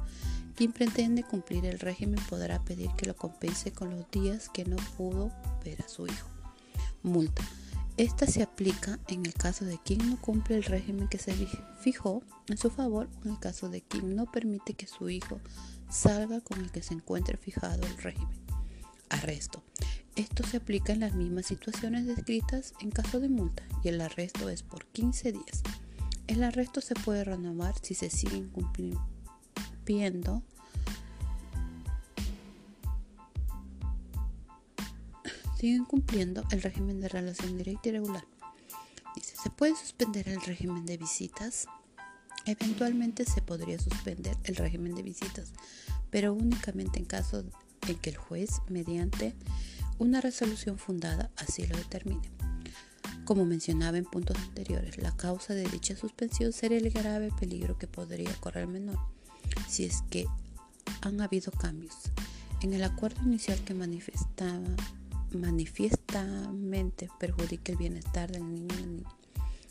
Quien 0.55 0.73
pretende 0.73 1.23
cumplir 1.23 1.65
el 1.65 1.79
régimen 1.79 2.19
podrá 2.29 2.63
pedir 2.63 2.89
que 2.97 3.05
lo 3.05 3.15
compense 3.15 3.71
con 3.71 3.91
los 3.91 4.09
días 4.11 4.49
que 4.49 4.65
no 4.65 4.75
pudo 4.97 5.31
ver 5.63 5.81
a 5.81 5.87
su 5.87 6.07
hijo. 6.07 6.27
Multa. 7.03 7.43
Esta 7.95 8.27
se 8.27 8.43
aplica 8.43 8.99
en 9.07 9.25
el 9.25 9.33
caso 9.33 9.65
de 9.65 9.79
quien 9.83 10.07
no 10.09 10.21
cumple 10.21 10.57
el 10.57 10.63
régimen 10.63 11.07
que 11.07 11.17
se 11.17 11.33
fijó 11.79 12.21
en 12.47 12.57
su 12.57 12.69
favor 12.69 13.07
o 13.17 13.25
en 13.25 13.31
el 13.31 13.39
caso 13.39 13.69
de 13.69 13.81
quien 13.81 14.15
no 14.15 14.25
permite 14.31 14.73
que 14.73 14.85
su 14.85 15.09
hijo 15.09 15.39
salga 15.89 16.41
con 16.41 16.59
el 16.59 16.71
que 16.71 16.83
se 16.83 16.93
encuentre 16.93 17.37
fijado 17.37 17.85
el 17.87 17.97
régimen. 17.97 18.46
Arresto. 19.09 19.63
Esto 20.15 20.45
se 20.45 20.57
aplica 20.57 20.93
en 20.93 21.01
las 21.01 21.13
mismas 21.13 21.45
situaciones 21.45 22.07
descritas 22.07 22.73
en 22.79 22.91
caso 22.91 23.19
de 23.19 23.29
multa 23.29 23.63
y 23.83 23.89
el 23.89 24.01
arresto 24.01 24.49
es 24.49 24.63
por 24.63 24.85
15 24.87 25.31
días. 25.31 25.61
El 26.27 26.43
arresto 26.43 26.81
se 26.81 26.95
puede 26.95 27.23
renovar 27.23 27.75
si 27.81 27.93
se 27.93 28.09
sigue 28.09 28.37
incumpliendo 28.37 29.01
siguen 35.57 35.85
cumpliendo 35.85 36.43
el 36.51 36.61
régimen 36.61 36.99
de 36.99 37.09
relación 37.09 37.57
directa 37.57 37.89
y 37.89 37.93
regular. 37.93 38.25
Dice, 39.15 39.35
se 39.41 39.49
puede 39.49 39.75
suspender 39.75 40.29
el 40.29 40.41
régimen 40.41 40.85
de 40.85 40.97
visitas. 40.97 41.65
Eventualmente 42.45 43.25
se 43.25 43.41
podría 43.41 43.79
suspender 43.79 44.37
el 44.43 44.55
régimen 44.55 44.95
de 44.95 45.01
visitas, 45.01 45.53
pero 46.11 46.33
únicamente 46.33 46.99
en 46.99 47.05
caso 47.05 47.43
en 47.87 47.95
que 47.97 48.09
el 48.11 48.17
juez, 48.17 48.49
mediante 48.69 49.35
una 49.99 50.21
resolución 50.21 50.77
fundada, 50.77 51.31
así 51.37 51.65
lo 51.65 51.77
determine. 51.77 52.29
Como 53.25 53.45
mencionaba 53.45 53.97
en 53.97 54.05
puntos 54.05 54.37
anteriores, 54.37 54.97
la 54.97 55.15
causa 55.15 55.53
de 55.53 55.67
dicha 55.67 55.95
suspensión 55.95 56.53
sería 56.53 56.77
el 56.77 56.89
grave 56.91 57.31
peligro 57.39 57.77
que 57.77 57.87
podría 57.87 58.33
correr 58.35 58.63
el 58.63 58.69
menor, 58.69 58.99
si 59.67 59.85
es 59.85 60.01
que 60.09 60.27
han 61.01 61.19
habido 61.21 61.51
cambios 61.51 61.95
en 62.61 62.73
el 62.73 62.83
acuerdo 62.83 63.21
inicial 63.23 63.59
que 63.63 63.73
manifestaba 63.73 64.67
manifiestamente 65.31 67.09
perjudique 67.19 67.73
el 67.73 67.77
bienestar 67.77 68.31
del 68.31 68.47
niño 68.47 68.67
o 68.73 68.79
la 68.79 68.85
niña, 68.85 69.09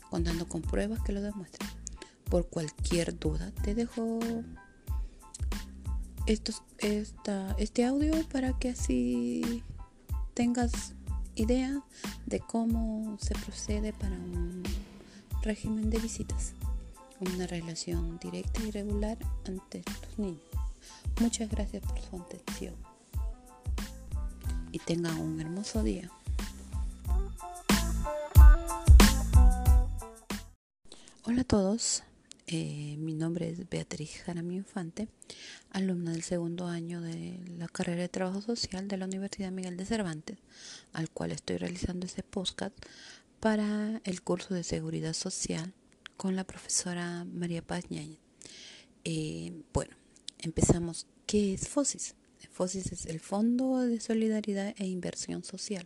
contando 0.09 0.47
con 0.47 0.61
pruebas 0.61 1.01
que 1.01 1.13
lo 1.13 1.21
demuestren. 1.21 1.69
Por 2.29 2.47
cualquier 2.47 3.17
duda, 3.17 3.51
te 3.63 3.73
dejo 3.73 4.19
estos, 6.27 6.61
esta, 6.79 7.55
este 7.57 7.85
audio 7.85 8.13
para 8.27 8.53
que 8.59 8.69
así 8.69 9.63
tengas 10.33 10.93
idea 11.35 11.81
de 12.25 12.39
cómo 12.41 13.17
se 13.19 13.33
procede 13.33 13.93
para 13.93 14.15
un 14.15 14.63
régimen 15.41 15.89
de 15.89 15.99
visitas, 15.99 16.53
una 17.21 17.47
relación 17.47 18.19
directa 18.19 18.61
y 18.61 18.71
regular 18.71 19.17
ante 19.45 19.81
tus 19.81 20.19
niños. 20.19 20.41
Muchas 21.21 21.49
gracias 21.49 21.83
por 21.83 21.99
su 22.01 22.21
atención 22.21 22.75
y 24.71 24.79
tengan 24.79 25.17
un 25.19 25.39
hermoso 25.39 25.81
día. 25.81 26.11
Hola 31.23 31.41
a 31.41 31.45
todos, 31.45 32.03
eh, 32.49 32.95
mi 32.97 33.13
nombre 33.13 33.49
es 33.49 33.67
Beatriz 33.69 34.21
Jaramillo 34.25 34.59
Infante, 34.59 35.09
alumna 35.71 36.13
del 36.13 36.23
segundo 36.23 36.67
año 36.67 37.01
de 37.01 37.41
la 37.57 37.67
carrera 37.67 38.03
de 38.03 38.07
Trabajo 38.07 38.41
Social 38.41 38.87
de 38.87 38.95
la 38.95 39.03
Universidad 39.03 39.51
Miguel 39.51 39.75
de 39.75 39.85
Cervantes, 39.85 40.37
al 40.93 41.09
cual 41.09 41.33
estoy 41.33 41.57
realizando 41.57 42.05
este 42.05 42.23
podcast 42.23 42.73
para 43.41 43.99
el 44.05 44.21
curso 44.21 44.53
de 44.53 44.63
Seguridad 44.63 45.11
Social 45.11 45.73
con 46.15 46.37
la 46.37 46.45
profesora 46.45 47.25
María 47.25 47.61
Paz 47.61 47.89
Ñañez. 47.89 48.19
Eh, 49.03 49.51
bueno, 49.73 49.97
empezamos. 50.39 51.05
¿Qué 51.25 51.53
es 51.53 51.67
FOSIS? 51.67 52.15
FOSIS 52.49 52.93
es 52.93 53.05
el 53.07 53.19
Fondo 53.19 53.79
de 53.79 53.99
Solidaridad 53.99 54.73
e 54.77 54.87
Inversión 54.87 55.43
Social. 55.43 55.85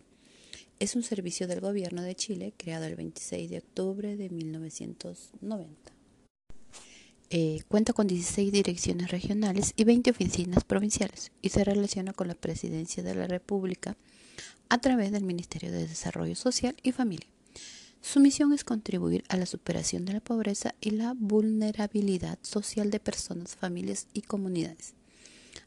Es 0.79 0.95
un 0.95 1.01
servicio 1.01 1.47
del 1.47 1.59
gobierno 1.59 2.03
de 2.03 2.13
Chile 2.13 2.53
creado 2.55 2.85
el 2.85 2.95
26 2.95 3.49
de 3.49 3.57
octubre 3.57 4.15
de 4.15 4.29
1990. 4.29 6.00
Eh, 7.33 7.61
cuenta 7.69 7.93
con 7.93 8.07
16 8.07 8.51
direcciones 8.51 9.09
regionales 9.09 9.71
y 9.77 9.85
20 9.85 10.11
oficinas 10.11 10.65
provinciales 10.65 11.31
y 11.41 11.47
se 11.47 11.63
relaciona 11.63 12.11
con 12.11 12.27
la 12.27 12.35
Presidencia 12.35 13.03
de 13.03 13.15
la 13.15 13.25
República 13.25 13.95
a 14.67 14.79
través 14.79 15.13
del 15.13 15.23
Ministerio 15.23 15.71
de 15.71 15.87
Desarrollo 15.87 16.35
Social 16.35 16.75
y 16.83 16.91
Familia. 16.91 17.29
Su 18.01 18.19
misión 18.19 18.51
es 18.51 18.65
contribuir 18.65 19.23
a 19.29 19.37
la 19.37 19.45
superación 19.45 20.03
de 20.03 20.11
la 20.11 20.19
pobreza 20.19 20.75
y 20.81 20.89
la 20.89 21.13
vulnerabilidad 21.17 22.37
social 22.41 22.91
de 22.91 22.99
personas, 22.99 23.55
familias 23.55 24.07
y 24.11 24.23
comunidades. 24.23 24.93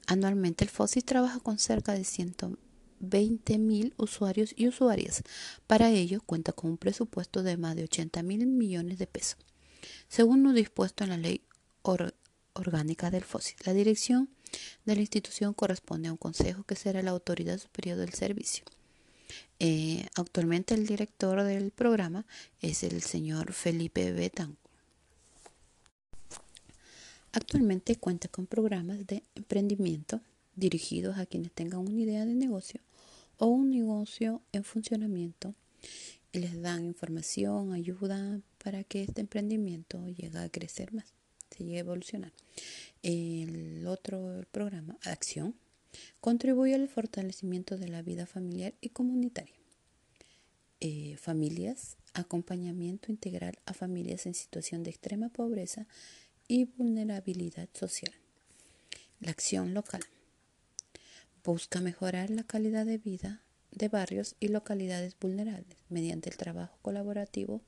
Anualmente 0.06 0.64
el 0.64 0.70
FOSIS 0.70 1.06
trabaja 1.06 1.40
con 1.40 1.58
cerca 1.58 1.94
de 1.94 2.04
120 2.04 3.56
mil 3.56 3.94
usuarios 3.96 4.52
y 4.54 4.68
usuarias. 4.68 5.22
Para 5.66 5.88
ello 5.88 6.20
cuenta 6.26 6.52
con 6.52 6.72
un 6.72 6.76
presupuesto 6.76 7.42
de 7.42 7.56
más 7.56 7.74
de 7.74 7.84
80 7.84 8.22
mil 8.22 8.46
millones 8.46 8.98
de 8.98 9.06
pesos. 9.06 9.38
Según 10.08 10.42
lo 10.42 10.52
dispuesto 10.52 11.04
en 11.04 11.10
la 11.10 11.16
ley 11.16 11.40
orgánica 12.54 13.10
del 13.10 13.24
FOSIS, 13.24 13.56
la 13.66 13.74
dirección 13.74 14.28
de 14.84 14.94
la 14.94 15.00
institución 15.00 15.54
corresponde 15.54 16.08
a 16.08 16.12
un 16.12 16.18
consejo 16.18 16.64
que 16.64 16.76
será 16.76 17.02
la 17.02 17.10
autoridad 17.10 17.58
superior 17.58 17.98
del 17.98 18.12
servicio. 18.12 18.64
Eh, 19.58 20.06
actualmente 20.14 20.74
el 20.74 20.86
director 20.86 21.42
del 21.42 21.70
programa 21.70 22.26
es 22.60 22.82
el 22.82 23.02
señor 23.02 23.52
Felipe 23.52 24.12
Betancourt. 24.12 24.58
Actualmente 27.32 27.96
cuenta 27.96 28.28
con 28.28 28.46
programas 28.46 29.06
de 29.06 29.24
emprendimiento 29.34 30.20
dirigidos 30.54 31.18
a 31.18 31.26
quienes 31.26 31.50
tengan 31.52 31.80
una 31.80 32.00
idea 32.00 32.24
de 32.24 32.34
negocio 32.34 32.80
o 33.38 33.46
un 33.46 33.70
negocio 33.70 34.40
en 34.52 34.62
funcionamiento 34.62 35.54
y 36.32 36.38
les 36.40 36.60
dan 36.60 36.84
información, 36.84 37.72
ayuda 37.72 38.40
para 38.62 38.84
que 38.84 39.02
este 39.02 39.20
emprendimiento 39.20 40.06
llegue 40.08 40.38
a 40.38 40.48
crecer 40.48 40.92
más, 40.92 41.13
se 41.54 41.64
llegue 41.64 41.76
a 41.76 41.80
evolucionar. 41.80 42.32
El 43.02 43.86
otro 43.86 44.44
programa, 44.50 44.96
Acción, 45.04 45.54
contribuye 46.20 46.74
al 46.74 46.88
fortalecimiento 46.88 47.76
de 47.76 47.88
la 47.88 48.02
vida 48.02 48.26
familiar 48.26 48.74
y 48.80 48.90
comunitaria. 48.90 49.54
Eh, 50.80 51.16
familias, 51.16 51.96
acompañamiento 52.12 53.10
integral 53.10 53.58
a 53.64 53.74
familias 53.74 54.26
en 54.26 54.34
situación 54.34 54.82
de 54.82 54.90
extrema 54.90 55.28
pobreza 55.28 55.86
y 56.48 56.64
vulnerabilidad 56.64 57.68
social. 57.72 58.12
La 59.20 59.30
acción 59.30 59.72
local 59.74 60.02
busca 61.44 61.80
mejorar 61.80 62.30
la 62.30 62.42
calidad 62.42 62.86
de 62.86 62.98
vida 62.98 63.42
de 63.70 63.88
barrios 63.88 64.36
y 64.40 64.48
localidades 64.48 65.16
vulnerables 65.18 65.78
mediante 65.88 66.30
el 66.30 66.36
trabajo 66.36 66.78
colaborativo 66.82 67.60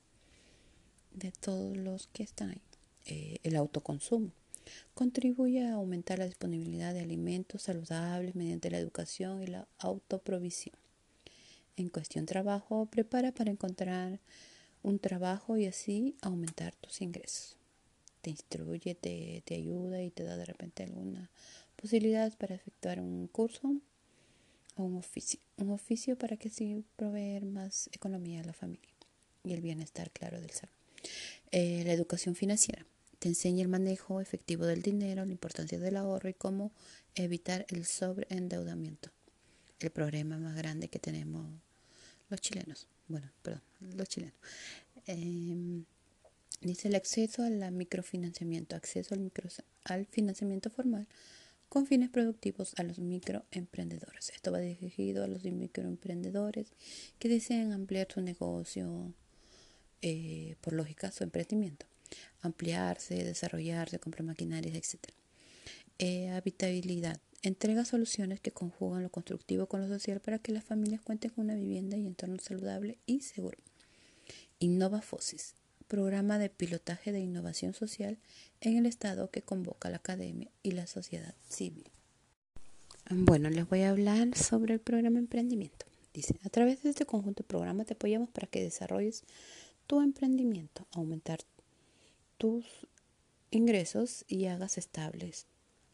de 1.12 1.32
todos 1.32 1.76
los 1.76 2.06
que 2.08 2.22
están 2.22 2.50
ahí. 2.50 2.65
Eh, 3.06 3.38
el 3.42 3.56
autoconsumo 3.56 4.30
contribuye 4.94 5.64
a 5.64 5.74
aumentar 5.74 6.18
la 6.18 6.26
disponibilidad 6.26 6.92
de 6.92 7.00
alimentos 7.00 7.62
saludables 7.62 8.34
mediante 8.34 8.70
la 8.70 8.78
educación 8.78 9.42
y 9.42 9.46
la 9.46 9.66
autoprovisión. 9.78 10.74
En 11.76 11.88
cuestión 11.88 12.26
trabajo, 12.26 12.86
prepara 12.86 13.32
para 13.32 13.50
encontrar 13.50 14.18
un 14.82 14.98
trabajo 14.98 15.56
y 15.56 15.66
así 15.66 16.16
aumentar 16.22 16.74
tus 16.76 17.00
ingresos 17.00 17.56
te 18.26 18.30
instruye, 18.30 18.96
te, 18.96 19.40
te 19.44 19.54
ayuda 19.54 20.02
y 20.02 20.10
te 20.10 20.24
da 20.24 20.36
de 20.36 20.44
repente 20.44 20.82
alguna 20.82 21.30
posibilidad 21.76 22.36
para 22.36 22.56
efectuar 22.56 22.98
un 22.98 23.28
curso 23.28 23.76
o 24.74 24.82
un 24.82 24.96
oficio. 24.96 25.38
Un 25.58 25.70
oficio 25.70 26.18
para 26.18 26.36
que 26.36 26.48
así 26.48 26.82
proveer 26.96 27.44
más 27.44 27.88
economía 27.92 28.40
a 28.40 28.44
la 28.44 28.52
familia 28.52 28.90
y 29.44 29.52
el 29.52 29.60
bienestar, 29.60 30.10
claro, 30.10 30.40
del 30.40 30.50
ser. 30.50 30.70
Eh, 31.52 31.84
la 31.86 31.92
educación 31.92 32.34
financiera 32.34 32.84
te 33.26 33.30
enseña 33.30 33.62
el 33.62 33.68
manejo 33.68 34.20
efectivo 34.20 34.66
del 34.66 34.82
dinero, 34.82 35.24
la 35.24 35.32
importancia 35.32 35.80
del 35.80 35.96
ahorro 35.96 36.28
y 36.28 36.34
cómo 36.34 36.70
evitar 37.16 37.66
el 37.70 37.84
sobreendeudamiento. 37.84 39.10
El 39.80 39.90
problema 39.90 40.38
más 40.38 40.54
grande 40.54 40.86
que 40.86 41.00
tenemos 41.00 41.44
los 42.30 42.40
chilenos. 42.40 42.86
Bueno, 43.08 43.28
perdón, 43.42 43.62
los 43.80 44.08
chilenos. 44.08 44.36
Eh, 45.08 45.82
Dice 46.60 46.86
el 46.86 46.94
acceso 46.94 47.42
al 47.42 47.72
microfinanciamiento, 47.72 48.76
acceso 48.76 49.12
al, 49.14 49.20
micro, 49.20 49.48
al 49.82 50.06
financiamiento 50.06 50.70
formal 50.70 51.08
con 51.68 51.84
fines 51.84 52.10
productivos 52.10 52.74
a 52.76 52.84
los 52.84 53.00
microemprendedores. 53.00 54.30
Esto 54.30 54.52
va 54.52 54.60
dirigido 54.60 55.24
a 55.24 55.26
los 55.26 55.42
microemprendedores 55.42 56.68
que 57.18 57.28
desean 57.28 57.72
ampliar 57.72 58.06
su 58.08 58.20
negocio, 58.20 59.12
eh, 60.00 60.54
por 60.60 60.74
lógica, 60.74 61.10
su 61.10 61.24
emprendimiento, 61.24 61.86
ampliarse, 62.40 63.24
desarrollarse, 63.24 63.98
comprar 63.98 64.24
maquinarias, 64.24 64.74
etc. 64.74 65.10
Eh, 65.98 66.30
habitabilidad. 66.30 67.20
Entrega 67.42 67.84
soluciones 67.84 68.40
que 68.40 68.50
conjugan 68.50 69.02
lo 69.02 69.10
constructivo 69.10 69.66
con 69.66 69.80
lo 69.80 69.88
social 69.88 70.20
para 70.20 70.38
que 70.38 70.52
las 70.52 70.64
familias 70.64 71.00
cuenten 71.00 71.30
con 71.30 71.44
una 71.44 71.54
vivienda 71.54 71.96
y 71.96 72.06
entorno 72.06 72.38
saludable 72.38 72.98
y 73.06 73.20
seguro. 73.20 73.58
Innova 74.58 75.00
Fosis 75.00 75.54
programa 75.86 76.38
de 76.38 76.50
pilotaje 76.50 77.12
de 77.12 77.20
innovación 77.20 77.72
social 77.72 78.18
en 78.60 78.76
el 78.76 78.86
Estado 78.86 79.30
que 79.30 79.42
convoca 79.42 79.88
la 79.90 79.98
academia 79.98 80.50
y 80.62 80.72
la 80.72 80.86
sociedad 80.86 81.34
civil. 81.48 81.88
Bueno, 83.08 83.50
les 83.50 83.68
voy 83.68 83.82
a 83.82 83.90
hablar 83.90 84.36
sobre 84.36 84.74
el 84.74 84.80
programa 84.80 85.18
Emprendimiento. 85.18 85.86
Dice, 86.12 86.38
a 86.44 86.48
través 86.48 86.82
de 86.82 86.90
este 86.90 87.06
conjunto 87.06 87.42
de 87.42 87.48
programas 87.48 87.86
te 87.86 87.94
apoyamos 87.94 88.30
para 88.30 88.48
que 88.48 88.62
desarrolles 88.62 89.22
tu 89.86 90.00
emprendimiento, 90.00 90.86
aumentar 90.92 91.40
tus 92.38 92.64
ingresos 93.50 94.24
y 94.28 94.46
hagas 94.46 94.78
estables 94.78 95.46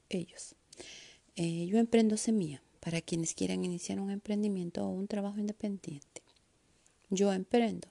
ellos. 0.08 0.54
Eh, 1.36 1.66
yo 1.66 1.78
emprendo 1.78 2.16
Semilla 2.16 2.62
para 2.80 3.00
quienes 3.00 3.34
quieran 3.34 3.64
iniciar 3.64 4.00
un 4.00 4.10
emprendimiento 4.10 4.84
o 4.84 4.90
un 4.90 5.06
trabajo 5.06 5.38
independiente. 5.38 6.22
Yo 7.10 7.32
emprendo 7.32 7.88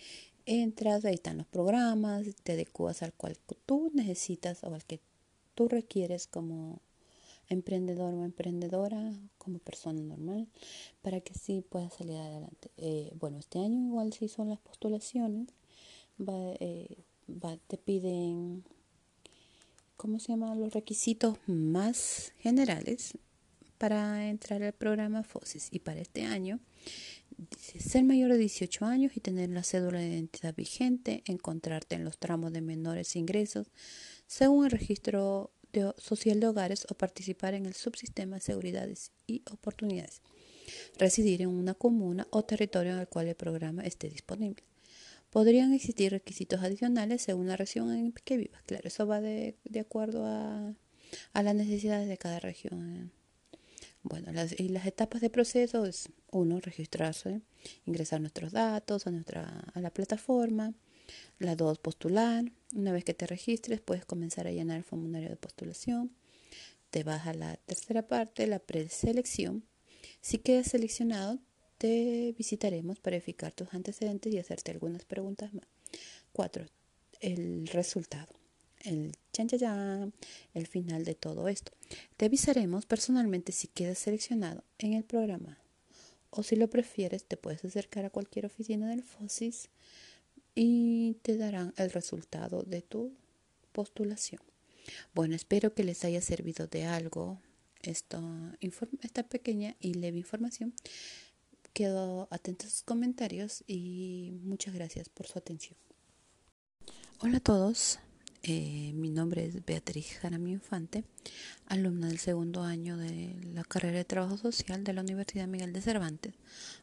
entras, 0.46 1.06
ahí 1.06 1.16
están 1.16 1.38
los 1.38 1.48
programas, 1.48 2.28
te 2.44 2.52
adecuas 2.54 3.02
al 3.02 3.14
cual 3.14 3.38
tú 3.66 3.90
necesitas 3.94 4.64
o 4.64 4.74
al 4.74 4.86
que 4.86 5.02
tú 5.56 5.68
requieres 5.68 6.28
como 6.28 6.82
emprendedor 7.50 8.14
o 8.14 8.24
emprendedora, 8.24 9.14
como 9.38 9.60
persona 9.60 10.02
normal, 10.02 10.48
para 11.02 11.20
que 11.22 11.34
sí 11.34 11.64
puedas 11.68 11.94
salir 11.94 12.18
adelante. 12.18 12.70
Eh, 12.78 13.12
bueno, 13.20 13.40
este 13.40 13.60
año 13.60 13.88
igual 13.88 14.14
sí 14.14 14.28
son 14.28 14.50
las 14.50 14.60
postulaciones, 14.60 15.48
eh, 16.60 17.04
te 17.68 17.78
piden, 17.78 18.64
¿cómo 19.98 20.20
se 20.20 20.34
llaman? 20.34 20.60
Los 20.60 20.74
requisitos 20.74 21.38
más 21.48 22.34
generales 22.40 23.18
para 23.78 24.30
entrar 24.30 24.62
al 24.62 24.74
programa 24.74 25.24
FOSIS 25.24 25.70
y 25.72 25.80
para 25.80 26.02
este 26.02 26.24
año 26.24 26.60
ser 27.80 28.04
mayor 28.04 28.32
de 28.32 28.38
18 28.38 28.86
años 28.86 29.14
y 29.16 29.20
tener 29.20 29.50
la 29.50 29.64
cédula 29.64 30.00
de 30.00 30.10
identidad 30.10 30.56
vigente, 30.56 31.24
encontrarte 31.26 31.96
en 31.96 32.04
los 32.04 32.18
tramos 32.18 32.54
de 32.54 32.62
menores 32.62 33.16
ingresos 33.16 33.68
según 34.28 34.66
el 34.66 34.72
registro 34.72 35.52
social 35.98 36.40
de 36.40 36.48
hogares 36.48 36.86
o 36.90 36.96
participar 36.96 37.54
en 37.54 37.66
el 37.66 37.74
subsistema 37.74 38.36
de 38.36 38.42
seguridades 38.42 39.12
y 39.26 39.42
oportunidades. 39.52 40.22
Residir 40.98 41.42
en 41.42 41.50
una 41.50 41.74
comuna 41.74 42.28
o 42.30 42.44
territorio 42.44 42.94
en 42.94 43.00
el 43.00 43.08
cual 43.08 43.28
el 43.28 43.36
programa 43.36 43.84
esté 43.84 44.10
disponible. 44.10 44.64
Podrían 45.32 45.74
existir 45.74 46.12
requisitos 46.12 46.62
adicionales 46.62 47.22
según 47.22 47.48
la 47.48 47.56
región 47.56 47.92
en 47.92 48.12
que 48.12 48.38
vivas. 48.38 48.62
Claro, 48.64 48.88
eso 48.88 49.08
va 49.08 49.22
de, 49.22 49.56
acuerdo 49.80 50.26
a, 50.26 50.76
a 51.34 51.44
las 51.44 51.56
necesidades 51.56 52.08
de 52.08 52.18
cada 52.18 52.40
región. 52.40 53.12
Bueno, 54.04 54.32
las, 54.34 54.60
y 54.60 54.70
las 54.70 54.86
etapas 54.86 55.22
de 55.22 55.30
proceso 55.30 55.86
es 55.86 56.10
uno, 56.32 56.60
registrarse, 56.60 57.42
ingresar 57.86 58.20
nuestros 58.20 58.52
datos 58.52 59.08
a, 59.08 59.12
nuestra, 59.12 59.64
a 59.74 59.80
la 59.80 59.94
plataforma. 59.94 60.74
La 61.40 61.56
dos, 61.56 61.80
postular. 61.80 62.46
Una 62.76 62.92
vez 62.92 63.04
que 63.06 63.14
te 63.14 63.26
registres, 63.26 63.80
puedes 63.80 64.06
comenzar 64.06 64.48
a 64.48 64.52
llenar 64.52 64.78
el 64.78 64.84
formulario 64.84 65.30
de 65.30 65.38
postulación. 65.38 66.12
Te 66.90 67.04
vas 67.04 67.26
a 67.26 67.34
la 67.34 67.56
tercera 67.56 68.06
parte, 68.08 68.48
la 68.48 68.60
preselección. 68.60 69.64
Si 70.20 70.40
quedas 70.40 70.68
seleccionado, 70.68 71.40
te 71.82 72.36
visitaremos 72.38 73.00
para 73.00 73.16
verificar 73.16 73.52
tus 73.54 73.74
antecedentes 73.74 74.32
y 74.32 74.38
hacerte 74.38 74.70
algunas 74.70 75.04
preguntas 75.04 75.52
más. 75.52 75.66
Cuatro, 76.32 76.68
el 77.22 77.68
resultado 77.68 78.42
el 78.84 79.16
chan, 79.34 79.48
chan, 79.48 80.14
el 80.54 80.68
final 80.68 81.06
de 81.06 81.16
todo 81.16 81.48
esto. 81.48 81.72
Te 82.18 82.26
avisaremos 82.26 82.86
personalmente 82.86 83.52
si 83.52 83.68
quedas 83.68 83.98
seleccionado 83.98 84.64
en 84.78 84.94
el 84.94 85.04
programa. 85.04 85.58
O 86.30 86.44
si 86.44 86.56
lo 86.56 86.70
prefieres, 86.70 87.26
te 87.26 87.38
puedes 87.38 87.66
acercar 87.66 88.06
a 88.06 88.10
cualquier 88.10 88.46
oficina 88.46 88.90
del 88.90 89.04
FOSIS 89.04 89.70
y 90.56 91.16
te 91.22 91.38
darán 91.38 91.74
el 91.78 91.92
resultado 91.92 92.64
de 92.64 92.82
tu 92.82 93.14
postulación. 93.72 94.42
Bueno, 95.14 95.36
espero 95.36 95.74
que 95.74 95.84
les 95.84 96.06
haya 96.06 96.22
servido 96.22 96.68
de 96.68 96.86
algo 96.86 97.40
esta 97.82 99.24
pequeña 99.30 99.76
y 99.80 99.96
leve 99.96 100.18
información. 100.18 100.74
Quedo 101.74 102.28
atento 102.32 102.68
a 102.68 102.70
sus 102.70 102.84
comentarios 102.84 103.64
y 103.66 104.34
muchas 104.44 104.74
gracias 104.74 105.08
por 105.08 105.28
su 105.28 105.40
atención. 105.40 105.78
Hola 107.20 107.38
a 107.38 107.42
todos. 107.42 108.00
Eh, 108.44 108.92
mi 108.94 109.10
nombre 109.10 109.46
es 109.46 109.64
Beatriz 109.64 110.18
Jaramillo 110.20 110.56
Infante, 110.56 111.06
alumna 111.68 112.08
del 112.08 112.18
segundo 112.18 112.64
año 112.64 112.98
de 112.98 113.36
la 113.54 113.64
carrera 113.64 114.00
de 114.00 114.04
Trabajo 114.04 114.38
Social 114.38 114.84
de 114.84 114.94
la 114.94 115.02
Universidad 115.02 115.48
Miguel 115.48 115.72
de 115.72 115.82
Cervantes, 115.82 116.34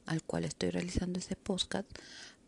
al 0.07 0.23
cual 0.23 0.45
estoy 0.45 0.71
realizando 0.71 1.19
este 1.19 1.37
podcast 1.37 1.87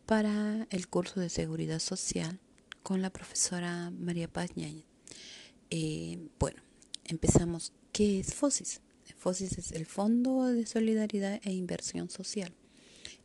para 0.07 0.65
el 0.71 0.87
curso 0.87 1.19
de 1.19 1.29
Seguridad 1.29 1.79
Social 1.79 2.39
con 2.81 3.03
la 3.03 3.11
profesora 3.11 3.91
María 3.91 4.27
Paz 4.27 4.55
Ñañez. 4.55 4.85
Eh, 5.69 6.17
bueno, 6.39 6.61
empezamos. 7.05 7.73
¿Qué 7.91 8.19
es 8.21 8.33
FOSIS? 8.33 8.81
FOSIS 9.21 9.59
es 9.59 9.71
el 9.73 9.85
Fondo 9.85 10.45
de 10.45 10.65
Solidaridad 10.65 11.39
e 11.43 11.53
Inversión 11.53 12.09
Social. 12.09 12.51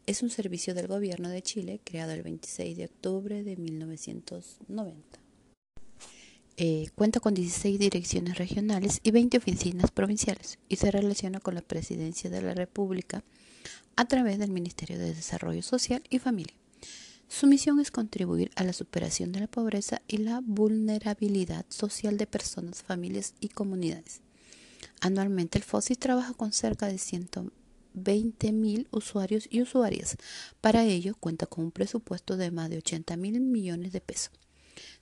Es 0.05 0.23
un 0.23 0.29
servicio 0.29 0.75
del 0.75 0.89
gobierno 0.89 1.31
de 1.31 1.41
Chile 1.41 1.81
creado 1.83 2.13
el 2.13 2.23
26 2.23 2.77
de 2.77 2.85
octubre 2.85 3.43
de 3.43 3.57
1990. 3.57 5.19
Eh, 6.59 6.89
cuenta 6.95 7.19
con 7.21 7.33
16 7.33 7.79
direcciones 7.79 8.37
regionales 8.37 9.01
y 9.05 9.11
20 9.11 9.39
oficinas 9.39 9.91
provinciales 9.91 10.59
y 10.69 10.77
se 10.77 10.91
relaciona 10.91 11.41
con 11.41 11.55
la 11.55 11.63
Presidencia 11.63 12.29
de 12.29 12.43
la 12.43 12.53
República 12.53 13.25
a 13.97 14.05
través 14.07 14.39
del 14.39 14.51
Ministerio 14.51 14.99
de 14.99 15.15
Desarrollo 15.15 15.63
Social 15.63 16.03
y 16.11 16.19
Familia. 16.19 16.57
Su 17.27 17.47
misión 17.47 17.81
es 17.81 17.91
contribuir 17.91 18.51
a 18.55 18.65
la 18.65 18.75
superación 18.75 19.33
de 19.33 19.41
la 19.41 19.47
pobreza 19.47 20.03
y 20.09 20.19
la 20.19 20.43
vulnerabilidad 20.45 21.65
social 21.71 22.19
de 22.19 22.27
personas, 22.27 22.83
familias 22.83 23.33
y 23.41 23.49
comunidades. 23.49 24.21
Anualmente 25.01 25.59
el 25.59 25.65
FOSI 25.65 25.97
trabaja 25.97 26.35
con 26.35 26.53
cerca 26.53 26.87
de 26.87 26.99
120 26.99 28.53
mil 28.53 28.89
usuarios 28.91 29.47
y 29.51 29.63
usuarias. 29.63 30.17
Para 30.61 30.85
ello 30.85 31.15
cuenta 31.19 31.47
con 31.47 31.65
un 31.65 31.71
presupuesto 31.71 32.37
de 32.37 32.51
más 32.51 32.71
de 32.71 32.79
80 32.79 33.17
mil 33.17 33.41
millones 33.41 33.93
de 33.93 34.01
pesos. 34.01 34.33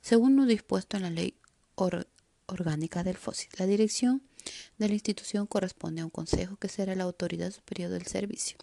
Según 0.01 0.35
lo 0.35 0.45
dispuesto 0.45 0.97
en 0.97 1.03
la 1.03 1.09
Ley 1.09 1.35
orgánica 2.47 3.03
del 3.03 3.17
FOSI. 3.17 3.47
La 3.57 3.65
dirección 3.65 4.21
de 4.77 4.87
la 4.87 4.93
institución 4.93 5.47
corresponde 5.47 6.01
a 6.01 6.05
un 6.05 6.11
consejo 6.11 6.57
que 6.57 6.69
será 6.69 6.95
la 6.95 7.03
autoridad 7.03 7.51
superior 7.51 7.89
del 7.89 8.05
servicio. 8.05 8.57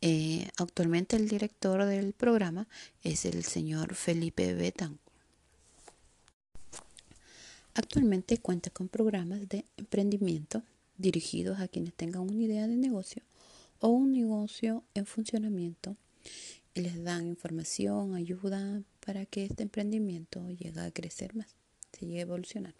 Eh, 0.00 0.48
actualmente 0.56 1.16
el 1.16 1.28
director 1.28 1.84
del 1.84 2.12
programa 2.12 2.68
es 3.02 3.24
el 3.24 3.44
señor 3.44 3.94
Felipe 3.94 4.54
Betancourt. 4.54 5.03
Actualmente 7.74 8.38
cuenta 8.38 8.70
con 8.70 8.88
programas 8.88 9.48
de 9.48 9.64
emprendimiento 9.76 10.62
dirigidos 10.96 11.58
a 11.58 11.66
quienes 11.66 11.92
tengan 11.92 12.22
una 12.22 12.40
idea 12.40 12.68
de 12.68 12.76
negocio 12.76 13.22
o 13.80 13.88
un 13.88 14.12
negocio 14.12 14.84
en 14.94 15.06
funcionamiento 15.06 15.96
y 16.74 16.80
les 16.80 17.02
dan 17.02 17.26
información, 17.26 18.14
ayuda 18.14 18.82
para 19.04 19.26
que 19.26 19.44
este 19.44 19.64
emprendimiento 19.64 20.48
llegue 20.50 20.80
a 20.80 20.90
crecer 20.90 21.34
más, 21.34 21.54
se 21.92 22.06
llegue 22.06 22.18
a 22.20 22.22
evolucionar. 22.22 22.74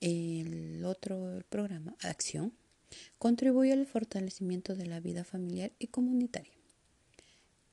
El 0.00 0.84
otro 0.84 1.42
programa, 1.48 1.94
Acción, 2.00 2.52
contribuye 3.18 3.72
al 3.72 3.86
fortalecimiento 3.86 4.74
de 4.74 4.86
la 4.86 5.00
vida 5.00 5.24
familiar 5.24 5.72
y 5.78 5.88
comunitaria. 5.88 6.52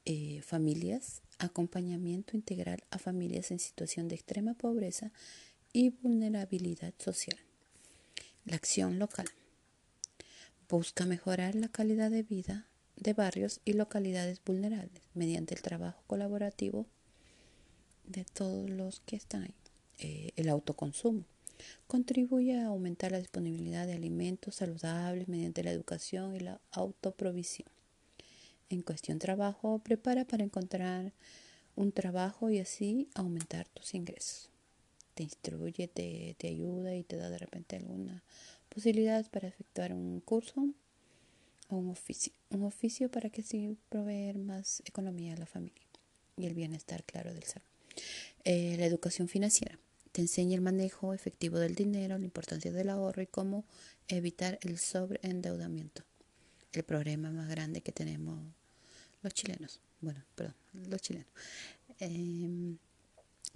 Eh, 0.05 0.41
familias, 0.41 1.21
acompañamiento 1.37 2.35
integral 2.35 2.83
a 2.91 2.97
familias 2.97 3.51
en 3.51 3.59
situación 3.59 4.07
de 4.07 4.15
extrema 4.15 4.53
pobreza 4.53 5.11
y 5.77 5.91
vulnerabilidad 5.91 6.95
social. 6.97 7.37
La 8.45 8.55
acción 8.55 8.97
local 8.97 9.27
busca 10.67 11.05
mejorar 11.05 11.53
la 11.53 11.67
calidad 11.67 12.09
de 12.09 12.23
vida 12.23 12.65
de 12.95 13.13
barrios 13.13 13.61
y 13.63 13.73
localidades 13.73 14.41
vulnerables 14.43 15.03
mediante 15.13 15.53
el 15.53 15.61
trabajo 15.61 16.01
colaborativo 16.07 16.87
de 18.07 18.25
todos 18.25 18.67
los 18.71 19.01
que 19.01 19.17
están 19.17 19.43
ahí. 19.43 19.53
Eh, 19.99 20.31
el 20.35 20.49
autoconsumo 20.49 21.25
contribuye 21.85 22.59
a 22.59 22.65
aumentar 22.65 23.11
la 23.11 23.19
disponibilidad 23.19 23.85
de 23.85 23.93
alimentos 23.93 24.55
saludables 24.55 25.27
mediante 25.27 25.63
la 25.63 25.69
educación 25.69 26.35
y 26.35 26.39
la 26.39 26.59
autoprovisión. 26.71 27.69
En 28.69 28.81
cuestión 28.81 29.19
trabajo, 29.19 29.77
prepara 29.77 30.25
para 30.25 30.43
encontrar 30.43 31.13
un 31.75 31.91
trabajo 31.91 32.49
y 32.49 32.57
así 32.57 33.09
aumentar 33.13 33.67
tus 33.67 33.93
ingresos 33.93 34.49
te 35.17 35.23
instruye, 35.23 35.87
te, 35.87 36.35
te 36.37 36.47
ayuda 36.47 36.95
y 36.95 37.03
te 37.03 37.17
da 37.17 37.31
de 37.31 37.39
repente 37.39 37.75
alguna 37.75 38.23
posibilidad 38.69 39.27
para 39.31 39.47
efectuar 39.47 39.91
un 39.91 40.19
curso 40.19 40.69
o 41.69 41.75
un 41.75 41.89
oficio. 41.89 42.33
Un 42.51 42.63
oficio 42.63 43.09
para 43.09 43.31
que 43.31 43.41
sí 43.41 43.75
proveer 43.89 44.37
más 44.37 44.83
economía 44.85 45.33
a 45.33 45.37
la 45.37 45.47
familia 45.47 45.81
y 46.37 46.45
el 46.45 46.53
bienestar, 46.53 47.03
claro, 47.03 47.33
del 47.33 47.43
ser. 47.43 47.63
Eh, 48.43 48.75
la 48.77 48.85
educación 48.85 49.27
financiera 49.27 49.79
te 50.11 50.21
enseña 50.21 50.53
el 50.53 50.61
manejo 50.61 51.15
efectivo 51.15 51.57
del 51.57 51.73
dinero, 51.73 52.19
la 52.19 52.25
importancia 52.25 52.71
del 52.71 52.89
ahorro 52.89 53.23
y 53.23 53.27
cómo 53.27 53.65
evitar 54.07 54.59
el 54.61 54.77
sobreendeudamiento. 54.77 56.03
El 56.73 56.83
problema 56.83 57.31
más 57.31 57.49
grande 57.49 57.81
que 57.81 57.91
tenemos 57.91 58.39
los 59.23 59.33
chilenos. 59.33 59.81
Bueno, 59.99 60.23
perdón, 60.35 60.53
los 60.73 61.01
chilenos. 61.01 61.27
Eh, 61.99 62.77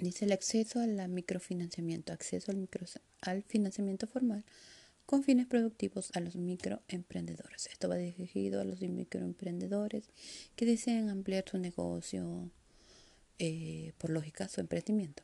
Dice 0.01 0.25
el 0.25 0.31
acceso 0.31 0.79
al 0.79 1.07
microfinanciamiento, 1.09 2.11
acceso 2.11 2.49
al, 2.49 2.57
micro, 2.57 2.87
al 3.21 3.43
financiamiento 3.43 4.07
formal 4.07 4.43
con 5.05 5.23
fines 5.23 5.45
productivos 5.45 6.09
a 6.15 6.19
los 6.21 6.35
microemprendedores. 6.35 7.67
Esto 7.67 7.87
va 7.87 7.97
dirigido 7.97 8.61
a 8.61 8.63
los 8.63 8.81
microemprendedores 8.81 10.09
que 10.55 10.65
desean 10.65 11.09
ampliar 11.09 11.45
su 11.47 11.59
negocio, 11.59 12.49
eh, 13.37 13.93
por 13.99 14.09
lógica, 14.09 14.49
su 14.49 14.59
emprendimiento, 14.59 15.21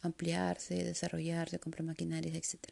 ampliarse, 0.00 0.82
desarrollarse, 0.84 1.58
comprar 1.58 1.84
maquinarias, 1.84 2.34
etc. 2.34 2.70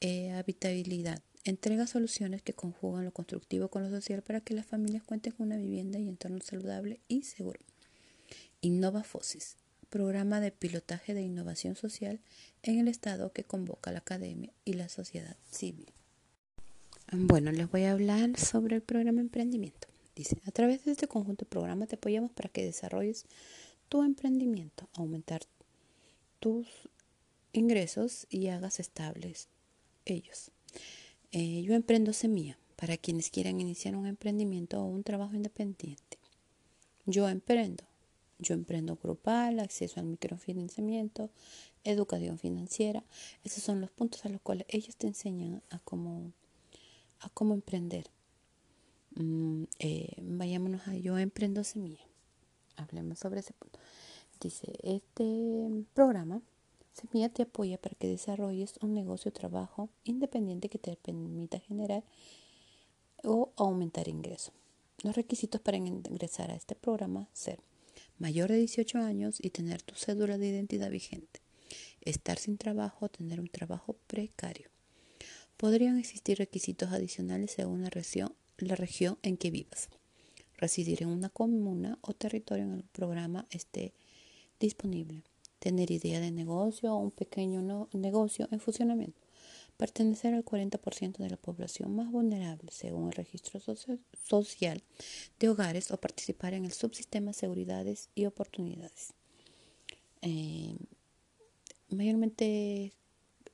Eh, 0.00 0.32
habitabilidad. 0.32 1.22
Entrega 1.44 1.86
soluciones 1.86 2.42
que 2.42 2.54
conjugan 2.54 3.04
lo 3.04 3.12
constructivo 3.12 3.68
con 3.68 3.84
lo 3.84 3.90
social 3.90 4.20
para 4.22 4.40
que 4.40 4.52
las 4.52 4.66
familias 4.66 5.04
cuenten 5.04 5.32
con 5.32 5.46
una 5.46 5.58
vivienda 5.58 6.00
y 6.00 6.08
entorno 6.08 6.40
saludable 6.40 6.98
y 7.06 7.22
seguro. 7.22 7.60
Innova 8.62 9.04
Fosis 9.04 9.54
programa 9.90 10.40
de 10.40 10.50
pilotaje 10.50 11.14
de 11.14 11.22
innovación 11.22 11.76
social 11.76 12.20
en 12.62 12.78
el 12.78 12.88
Estado 12.88 13.32
que 13.32 13.44
convoca 13.44 13.92
la 13.92 13.98
academia 13.98 14.52
y 14.64 14.74
la 14.74 14.88
sociedad 14.88 15.36
civil. 15.50 15.92
Bueno, 17.12 17.52
les 17.52 17.70
voy 17.70 17.84
a 17.84 17.92
hablar 17.92 18.38
sobre 18.38 18.76
el 18.76 18.82
programa 18.82 19.20
Emprendimiento. 19.20 19.88
Dice, 20.16 20.38
a 20.46 20.50
través 20.50 20.84
de 20.84 20.92
este 20.92 21.06
conjunto 21.06 21.44
de 21.44 21.50
programas 21.50 21.88
te 21.88 21.96
apoyamos 21.96 22.32
para 22.32 22.48
que 22.48 22.64
desarrolles 22.64 23.26
tu 23.88 24.02
emprendimiento, 24.02 24.88
aumentar 24.94 25.42
tus 26.40 26.66
ingresos 27.52 28.26
y 28.28 28.48
hagas 28.48 28.80
estables 28.80 29.48
ellos. 30.04 30.50
Eh, 31.32 31.62
yo 31.62 31.74
emprendo 31.74 32.12
semilla 32.12 32.58
para 32.76 32.96
quienes 32.96 33.30
quieran 33.30 33.60
iniciar 33.60 33.96
un 33.96 34.06
emprendimiento 34.06 34.80
o 34.80 34.86
un 34.86 35.02
trabajo 35.02 35.34
independiente. 35.34 36.18
Yo 37.04 37.28
emprendo 37.28 37.84
yo 38.38 38.54
emprendo 38.54 38.96
grupal, 38.96 39.60
acceso 39.60 40.00
al 40.00 40.06
microfinanciamiento, 40.06 41.30
educación 41.84 42.38
financiera. 42.38 43.04
Esos 43.44 43.62
son 43.62 43.80
los 43.80 43.90
puntos 43.90 44.24
a 44.24 44.28
los 44.28 44.40
cuales 44.40 44.66
ellos 44.68 44.96
te 44.96 45.06
enseñan 45.06 45.62
a 45.70 45.78
cómo, 45.80 46.32
a 47.20 47.28
cómo 47.30 47.54
emprender. 47.54 48.10
Mm, 49.14 49.64
eh, 49.78 50.14
vayámonos 50.22 50.86
a 50.88 50.94
Yo 50.94 51.18
Emprendo 51.18 51.64
Semilla. 51.64 52.04
Hablemos 52.76 53.18
sobre 53.18 53.40
ese 53.40 53.54
punto. 53.54 53.78
Dice, 54.40 54.72
este 54.82 55.84
programa, 55.94 56.42
Semilla 56.92 57.30
te 57.30 57.42
apoya 57.42 57.78
para 57.78 57.94
que 57.94 58.06
desarrolles 58.06 58.74
un 58.82 58.92
negocio 58.92 59.30
o 59.30 59.32
trabajo 59.32 59.88
independiente 60.04 60.68
que 60.68 60.78
te 60.78 60.96
permita 60.96 61.58
generar 61.58 62.04
o 63.24 63.50
aumentar 63.56 64.08
ingresos. 64.08 64.52
Los 65.02 65.16
requisitos 65.16 65.60
para 65.60 65.76
ingresar 65.76 66.50
a 66.50 66.54
este 66.54 66.74
programa 66.74 67.28
ser 67.32 67.60
mayor 68.18 68.50
de 68.50 68.58
18 68.58 68.98
años 68.98 69.36
y 69.40 69.50
tener 69.50 69.82
tu 69.82 69.94
cédula 69.94 70.38
de 70.38 70.48
identidad 70.48 70.90
vigente, 70.90 71.40
estar 72.00 72.38
sin 72.38 72.58
trabajo 72.58 73.06
o 73.06 73.08
tener 73.08 73.40
un 73.40 73.48
trabajo 73.48 73.96
precario. 74.06 74.68
Podrían 75.56 75.98
existir 75.98 76.38
requisitos 76.38 76.92
adicionales 76.92 77.52
según 77.52 77.82
la 77.82 77.90
región, 77.90 79.18
en 79.22 79.36
que 79.36 79.50
vivas. 79.50 79.88
Residir 80.58 81.02
en 81.02 81.08
una 81.08 81.28
comuna 81.28 81.98
o 82.02 82.12
territorio 82.12 82.64
en 82.64 82.72
el 82.72 82.84
programa 82.84 83.46
esté 83.50 83.92
disponible. 84.60 85.22
Tener 85.58 85.90
idea 85.90 86.20
de 86.20 86.30
negocio 86.30 86.94
o 86.94 86.98
un 86.98 87.10
pequeño 87.10 87.88
negocio 87.92 88.48
en 88.50 88.60
funcionamiento 88.60 89.25
pertenecer 89.76 90.34
al 90.34 90.44
40% 90.44 91.18
de 91.18 91.30
la 91.30 91.36
población 91.36 91.94
más 91.94 92.10
vulnerable 92.10 92.70
según 92.72 93.08
el 93.08 93.12
registro 93.12 93.60
social 93.60 94.82
de 95.38 95.48
hogares 95.48 95.90
o 95.90 95.96
participar 95.98 96.54
en 96.54 96.64
el 96.64 96.72
subsistema 96.72 97.28
de 97.28 97.34
seguridades 97.34 98.08
y 98.14 98.26
oportunidades. 98.26 99.12
Eh, 100.22 100.76
mayormente 101.90 102.92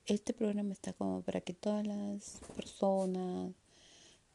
este 0.07 0.33
programa 0.33 0.73
está 0.73 0.93
como 0.93 1.23
para 1.23 1.41
que 1.41 1.55
todas 1.55 1.87
las 1.87 2.41
personas, 2.57 3.53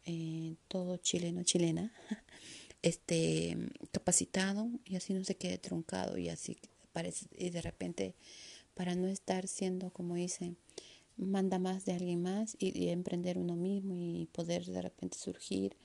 eh, 0.06 0.56
todo 0.68 0.98
chileno, 0.98 1.44
chilena, 1.44 1.92
esté 2.82 3.58
capacitado 3.92 4.70
y 4.86 4.96
así 4.96 5.14
no 5.14 5.24
se 5.24 5.36
quede 5.36 5.58
truncado 5.58 6.18
y 6.18 6.30
así 6.30 6.58
parece, 6.94 7.28
y 7.38 7.50
de 7.50 7.62
repente 7.62 8.16
para 8.74 8.96
no 8.96 9.08
estar 9.08 9.48
siendo 9.48 9.90
como 9.90 10.16
dicen 10.16 10.58
manda 11.18 11.60
más 11.60 11.86
de 11.86 11.94
alguien 11.94 12.22
más 12.22 12.56
y, 12.60 12.90
emprender 12.90 13.38
uno 13.38 13.56
mismo 13.56 13.96
y 13.96 14.28
poder 14.32 14.66
de 14.66 14.82
repente 14.82 15.18
surgir 15.18 15.76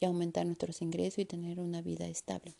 y 0.00 0.06
aumentar 0.06 0.46
nuestros 0.46 0.82
ingresos 0.82 1.20
y 1.20 1.24
tener 1.24 1.60
una 1.60 1.82
vida 1.82 2.06
estable. 2.06 2.54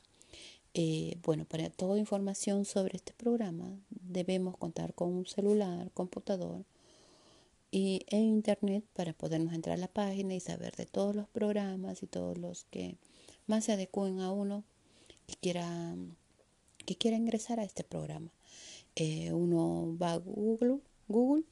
Eh, 0.75 1.19
bueno, 1.23 1.45
para 1.45 1.71
toda 1.71 1.99
información 1.99 2.65
sobre 2.65 2.97
este 2.97 3.13
programa 3.13 3.79
debemos 3.91 4.57
contar 4.57 4.93
con 4.95 5.13
un 5.13 5.27
celular, 5.27 5.91
computador 5.93 6.65
y, 7.71 8.05
e 8.09 8.19
internet 8.19 8.85
para 8.93 9.13
podernos 9.13 9.55
entrar 9.55 9.77
a 9.77 9.81
la 9.81 9.89
página 9.89 10.35
y 10.35 10.41
saber 10.41 10.75
de 10.75 10.87
todos 10.87 11.15
los 11.15 11.29
programas 11.29 12.03
y 12.03 12.07
todos 12.07 12.39
los 12.39 12.65
que 12.65 12.97
más 13.47 13.65
se 13.65 13.73
adecúen 13.73 14.21
a 14.21 14.33
uno 14.33 14.65
que 15.27 15.37
quiera, 15.37 15.95
que 16.87 16.97
quiera 16.97 17.17
ingresar 17.17 17.61
a 17.61 17.65
este 17.65 17.85
programa. 17.85 18.31
Eh, 18.97 19.33
uno 19.33 19.97
va 20.01 20.13
a 20.13 20.17
Google 20.19 20.79
Google, 21.09 21.45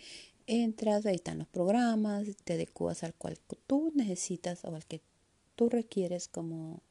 entras, 0.46 1.06
ahí 1.06 1.14
están 1.14 1.38
los 1.38 1.48
programas, 1.48 2.26
te 2.44 2.52
adecuas 2.54 3.04
al 3.04 3.14
cual 3.14 3.38
tú 3.66 3.92
necesitas 3.94 4.64
o 4.64 4.74
al 4.74 4.86
que 4.86 5.00
tú 5.56 5.68
requieres 5.68 6.28
como 6.28 6.82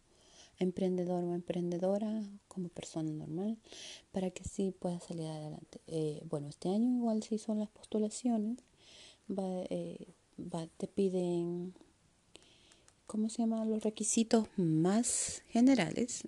emprendedor 0.59 1.23
o 1.23 1.33
emprendedora, 1.33 2.21
como 2.47 2.69
persona 2.69 3.11
normal, 3.11 3.57
para 4.11 4.29
que 4.29 4.43
sí 4.43 4.73
puedas 4.77 5.03
salir 5.03 5.27
adelante. 5.27 5.81
Eh, 5.87 6.21
bueno, 6.29 6.49
este 6.49 6.69
año 6.69 6.97
igual 6.97 7.23
sí 7.23 7.37
son 7.37 7.59
las 7.59 7.69
postulaciones, 7.69 8.59
eh, 9.69 10.07
te 10.77 10.87
piden, 10.87 11.73
¿cómo 13.07 13.29
se 13.29 13.41
llaman? 13.41 13.69
Los 13.69 13.83
requisitos 13.83 14.47
más 14.57 15.43
generales 15.49 16.27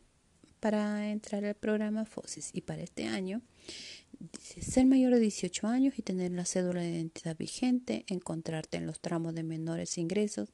para 0.61 1.11
entrar 1.11 1.43
al 1.43 1.55
programa 1.55 2.05
FOSIS 2.05 2.51
y 2.53 2.61
para 2.61 2.81
este 2.83 3.07
año 3.07 3.41
ser 4.61 4.85
mayor 4.85 5.13
de 5.13 5.19
18 5.19 5.67
años 5.67 5.97
y 5.97 6.01
tener 6.01 6.31
la 6.31 6.45
cédula 6.45 6.81
de 6.81 6.91
identidad 6.91 7.35
vigente, 7.37 8.05
encontrarte 8.07 8.77
en 8.77 8.85
los 8.85 8.99
tramos 8.99 9.33
de 9.35 9.43
menores 9.43 9.97
ingresos 9.97 10.49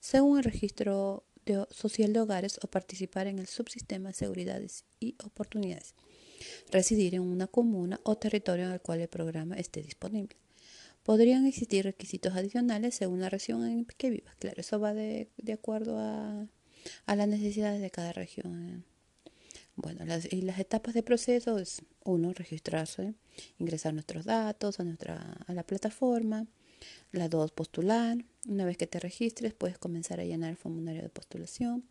según 0.00 0.38
el 0.38 0.44
registro 0.44 1.24
social 1.70 2.12
de 2.12 2.20
hogares 2.20 2.58
o 2.62 2.68
participar 2.68 3.26
en 3.26 3.38
el 3.38 3.46
subsistema 3.46 4.08
de 4.08 4.14
seguridades 4.14 4.84
y 5.00 5.16
oportunidades. 5.24 5.94
Residir 6.70 7.14
en 7.14 7.22
una 7.22 7.46
comuna 7.46 8.00
o 8.04 8.16
territorio 8.16 8.66
en 8.66 8.72
el 8.72 8.80
cual 8.80 9.00
el 9.00 9.08
programa 9.08 9.56
esté 9.56 9.82
disponible. 9.82 10.36
Podrían 11.02 11.46
existir 11.46 11.84
requisitos 11.84 12.34
adicionales 12.34 12.94
según 12.94 13.20
la 13.20 13.28
región 13.28 13.66
en 13.66 13.84
que 13.84 14.10
vivas. 14.10 14.34
Claro, 14.38 14.60
eso 14.60 14.78
va 14.78 14.94
de, 14.94 15.28
acuerdo 15.52 15.98
a, 15.98 16.46
las 17.06 17.28
necesidades 17.28 17.80
de 17.80 17.90
cada 17.90 18.12
región. 18.12 18.84
Bueno, 19.76 20.04
las, 20.04 20.30
y 20.30 20.42
las 20.42 20.58
etapas 20.58 20.94
de 20.94 21.02
proceso 21.02 21.58
es 21.58 21.82
uno, 22.04 22.32
registrarse, 22.32 23.14
ingresar 23.58 23.94
nuestros 23.94 24.24
datos 24.24 24.80
a, 24.80 24.84
nuestra, 24.84 25.36
a 25.46 25.52
la 25.52 25.62
plataforma. 25.62 26.46
La 27.12 27.28
dos, 27.28 27.52
postular. 27.52 28.18
Una 28.46 28.64
vez 28.64 28.76
que 28.76 28.86
te 28.86 28.98
registres, 28.98 29.54
puedes 29.54 29.78
comenzar 29.78 30.20
a 30.20 30.24
llenar 30.24 30.50
el 30.50 30.56
formulario 30.56 31.02
de 31.02 31.08
postulación. 31.08 31.84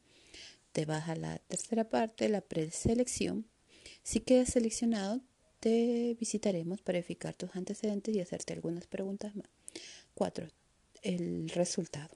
Te 0.73 0.85
vas 0.85 1.09
a 1.09 1.15
la 1.15 1.37
tercera 1.39 1.89
parte, 1.89 2.29
la 2.29 2.41
preselección. 2.41 3.45
Si 4.03 4.19
quedas 4.19 4.49
seleccionado, 4.49 5.21
te 5.59 6.15
visitaremos 6.19 6.81
para 6.81 6.97
verificar 6.97 7.35
tus 7.35 7.55
antecedentes 7.55 8.15
y 8.15 8.19
hacerte 8.19 8.53
algunas 8.53 8.87
preguntas 8.87 9.35
más. 9.35 9.47
4. 10.15 10.47
El 11.03 11.49
resultado. 11.49 12.15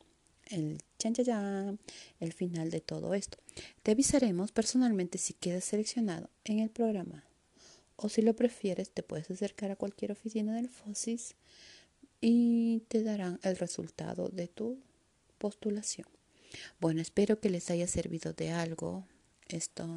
Chan, 1.14 1.80
el 2.20 2.34
final 2.34 2.70
de 2.70 2.82
todo 2.82 3.14
esto. 3.14 3.38
Te 3.84 3.92
avisaremos 3.92 4.52
personalmente 4.52 5.18
si 5.18 5.34
quedas 5.34 5.66
seleccionado 5.66 6.30
en 6.44 6.60
el 6.60 6.70
programa. 6.70 7.24
O 7.98 8.10
si 8.10 8.22
lo 8.22 8.36
prefieres, 8.36 8.92
te 8.92 9.04
puedes 9.04 9.32
acercar 9.32 9.72
a 9.72 9.76
cualquier 9.76 10.12
oficina 10.12 10.56
del 10.56 10.70
FOSIS 10.70 11.36
y 12.20 12.82
te 12.88 13.04
darán 13.04 13.40
el 13.44 13.56
resultado 13.58 14.30
de 14.30 14.48
tu 14.48 14.80
postulación. 15.38 16.08
Bueno, 16.80 17.02
espero 17.02 17.40
que 17.40 17.50
les 17.50 17.70
haya 17.70 17.88
servido 17.88 18.34
de 18.34 18.52
algo 18.52 19.06
esta, 19.48 19.88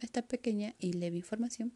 esta 0.00 0.22
pequeña 0.22 0.74
y 0.78 0.92
leve 0.92 1.16
información. 1.16 1.72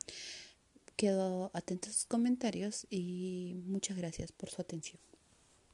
Quedo 0.96 1.50
atento 1.54 1.88
a 1.88 1.92
sus 1.92 2.06
comentarios 2.06 2.86
y 2.90 3.54
muchas 3.66 3.96
gracias 3.96 4.32
por 4.32 4.50
su 4.50 4.60
atención. 4.60 5.00